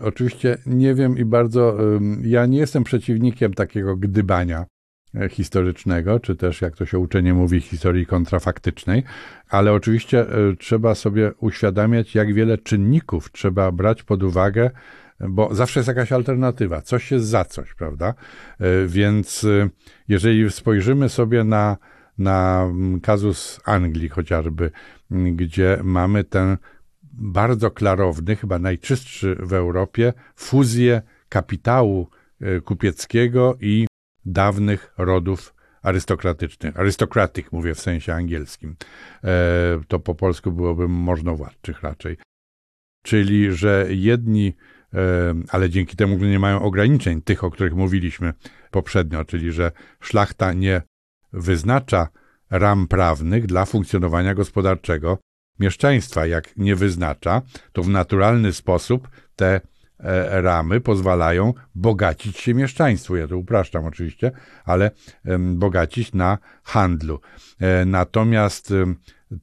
[0.00, 1.78] oczywiście nie wiem i bardzo.
[2.22, 4.66] ja nie jestem przeciwnikiem takiego gdybania
[5.30, 9.02] historycznego, czy też, jak to się uczenie mówi, historii kontrafaktycznej,
[9.48, 14.70] ale oczywiście e, trzeba sobie uświadamiać, jak wiele czynników trzeba brać pod uwagę,
[15.20, 18.14] bo zawsze jest jakaś alternatywa, coś jest za coś, prawda?
[18.60, 19.46] E, więc
[20.08, 21.76] jeżeli spojrzymy sobie na,
[22.18, 22.68] na
[23.02, 24.70] kazus Anglii chociażby,
[25.10, 26.56] gdzie mamy ten
[27.12, 32.08] bardzo klarowny, chyba najczystszy w Europie, fuzję kapitału
[32.40, 33.86] e, kupieckiego i
[34.26, 36.80] dawnych rodów arystokratycznych.
[36.80, 38.76] Arystokratyk mówię w sensie angielskim.
[39.24, 42.16] E, to po polsku byłoby możnowładczych raczej.
[43.02, 44.54] Czyli, że jedni,
[44.94, 48.32] e, ale dzięki temu nie mają ograniczeń, tych, o których mówiliśmy
[48.70, 50.82] poprzednio, czyli że szlachta nie
[51.32, 52.08] wyznacza
[52.50, 55.18] ram prawnych dla funkcjonowania gospodarczego
[55.58, 56.26] mieszczaństwa.
[56.26, 59.60] Jak nie wyznacza, to w naturalny sposób te
[60.30, 63.16] ramy pozwalają bogacić się mieszczaństwu.
[63.16, 64.30] Ja to upraszczam oczywiście,
[64.64, 64.90] ale
[65.38, 67.20] bogacić na handlu.
[67.60, 68.72] E, natomiast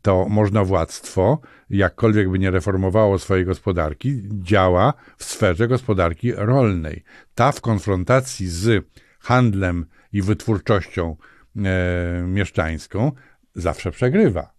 [0.02, 7.04] to możnowładztwo, jakkolwiek by nie reformowało swojej gospodarki, działa w sferze gospodarki rolnej.
[7.36, 8.86] Ta w konfrontacji z
[9.20, 11.16] handlem i wytwórczością
[11.56, 13.12] e, mieszczańską
[13.56, 14.54] zawsze przegrywa,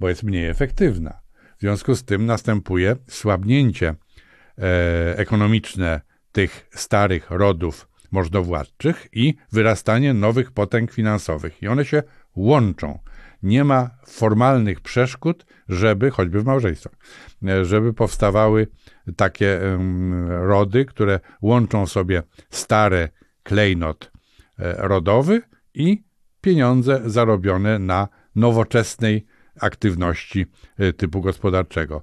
[0.00, 1.20] bo jest mniej efektywna.
[1.56, 3.96] W związku z tym następuje słabnięcie e,
[5.16, 6.00] ekonomiczne
[6.32, 11.62] tych starych rodów możnowładczych i wyrastanie nowych potęg finansowych.
[11.62, 12.02] I one się
[12.36, 12.98] łączą.
[13.42, 16.92] Nie ma formalnych przeszkód, żeby, choćby w małżeństwach,
[17.46, 18.66] e, żeby powstawały
[19.16, 19.60] takie
[20.28, 23.08] rody, które łączą sobie stary
[23.42, 24.12] klejnot
[24.58, 25.42] e, rodowy
[25.74, 26.04] i
[26.40, 29.26] pieniądze zarobione na nowoczesnej
[29.60, 30.46] aktywności
[30.78, 32.02] e, typu gospodarczego.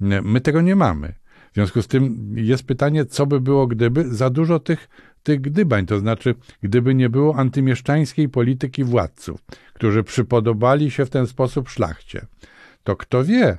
[0.00, 1.14] E, my tego nie mamy.
[1.52, 4.88] W związku z tym jest pytanie, co by było, gdyby za dużo tych,
[5.22, 11.26] tych gdybań, to znaczy, gdyby nie było antymieszczańskiej polityki władców, którzy przypodobali się w ten
[11.26, 12.26] sposób szlachcie.
[12.84, 13.58] To kto wie,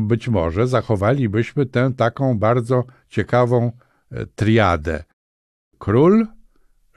[0.00, 3.72] być może zachowalibyśmy tę taką bardzo ciekawą
[4.12, 5.04] e, triadę.
[5.78, 6.26] Król,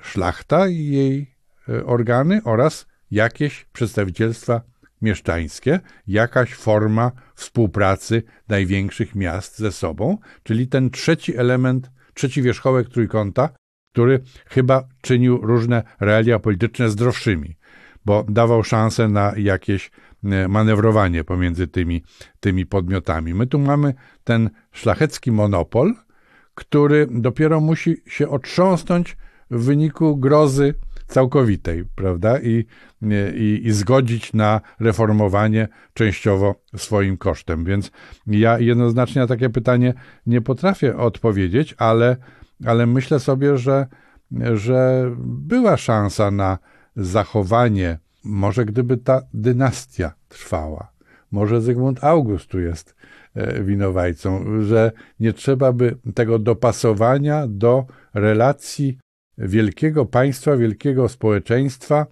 [0.01, 1.31] szlachta i jej
[1.69, 4.61] E, organy oraz jakieś przedstawicielstwa
[5.01, 13.49] mieszczańskie, jakaś forma współpracy największych miast ze sobą, czyli ten trzeci element, trzeci wierzchołek trójkąta,
[13.91, 17.57] który chyba czynił różne realia polityczne zdrowszymi,
[18.05, 19.91] bo dawał szansę na jakieś
[20.23, 22.03] e, manewrowanie pomiędzy tymi,
[22.39, 23.33] tymi podmiotami.
[23.33, 23.93] My tu mamy
[24.23, 25.93] ten szlachecki monopol,
[26.55, 29.17] który dopiero musi się otrząsnąć
[29.51, 30.73] w wyniku grozy
[31.11, 32.39] całkowitej, prawda?
[32.39, 32.65] I,
[33.35, 37.65] i, I zgodzić na reformowanie częściowo swoim kosztem.
[37.65, 37.91] Więc
[38.27, 39.93] ja jednoznacznie na takie pytanie
[40.25, 42.17] nie potrafię odpowiedzieć, ale,
[42.65, 43.87] ale myślę sobie, że,
[44.53, 46.57] że była szansa na
[46.95, 50.91] zachowanie, może gdyby ta dynastia trwała.
[51.31, 52.95] Może Zygmunt August tu jest
[53.35, 58.97] e, winowajcą, że nie trzeba by tego dopasowania do relacji
[59.37, 62.07] wielkiego państwa, wielkiego społeczeństwa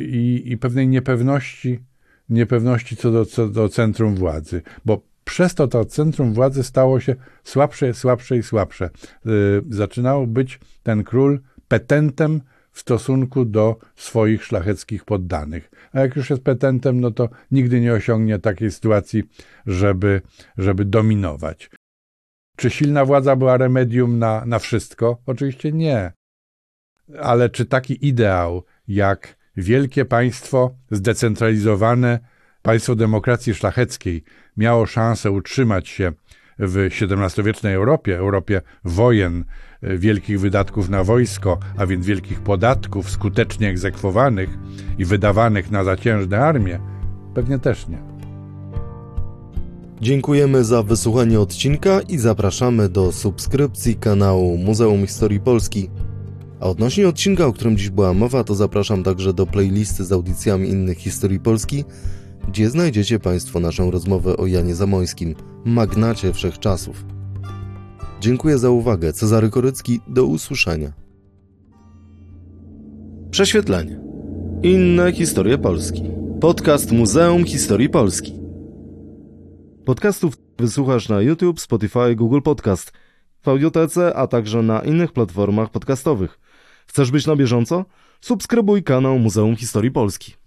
[0.00, 1.80] i, i pewnej niepewności,
[2.28, 7.16] niepewności co do, co do centrum władzy, bo przez to to centrum władzy stało się
[7.44, 8.90] słabsze, słabsze i słabsze.
[9.24, 12.40] Yy, zaczynał być ten król petentem
[12.72, 15.70] w stosunku do swoich szlacheckich poddanych.
[15.92, 19.22] A jak już jest petentem, no to nigdy nie osiągnie takiej sytuacji,
[19.66, 20.22] żeby,
[20.58, 21.70] żeby dominować.
[22.56, 25.18] Czy silna władza była remedium na, na wszystko?
[25.26, 26.12] Oczywiście nie.
[27.20, 32.18] Ale czy taki ideał jak wielkie państwo zdecentralizowane
[32.62, 34.24] państwo demokracji szlacheckiej
[34.56, 36.12] miało szansę utrzymać się
[36.58, 39.44] w XVII-wiecznej Europie, Europie wojen,
[39.82, 44.50] wielkich wydatków na wojsko, a więc wielkich podatków skutecznie egzekwowanych
[44.98, 46.80] i wydawanych na zaciężne armie,
[47.34, 47.98] pewnie też nie.
[50.00, 55.90] Dziękujemy za wysłuchanie odcinka i zapraszamy do subskrypcji kanału Muzeum Historii Polski.
[56.60, 60.68] A odnośnie odcinka, o którym dziś była mowa, to zapraszam także do playlisty z audycjami
[60.68, 61.84] innych historii Polski,
[62.48, 65.34] gdzie znajdziecie Państwo naszą rozmowę o Janie Zamońskim,
[65.64, 67.04] magnacie wszechczasów.
[68.20, 69.12] Dziękuję za uwagę.
[69.12, 70.92] Cezary Korycki, do usłyszenia.
[73.30, 74.00] Prześwietlenie.
[74.62, 76.02] Inne historie Polski.
[76.40, 78.34] Podcast Muzeum Historii Polski.
[79.84, 82.92] Podcastów wysłuchasz na YouTube, Spotify, Google Podcast,
[83.42, 86.40] w Audiotece, a także na innych platformach podcastowych.
[86.90, 87.84] Chcesz być na bieżąco?
[88.20, 90.39] Subskrybuj kanał Muzeum Historii Polski.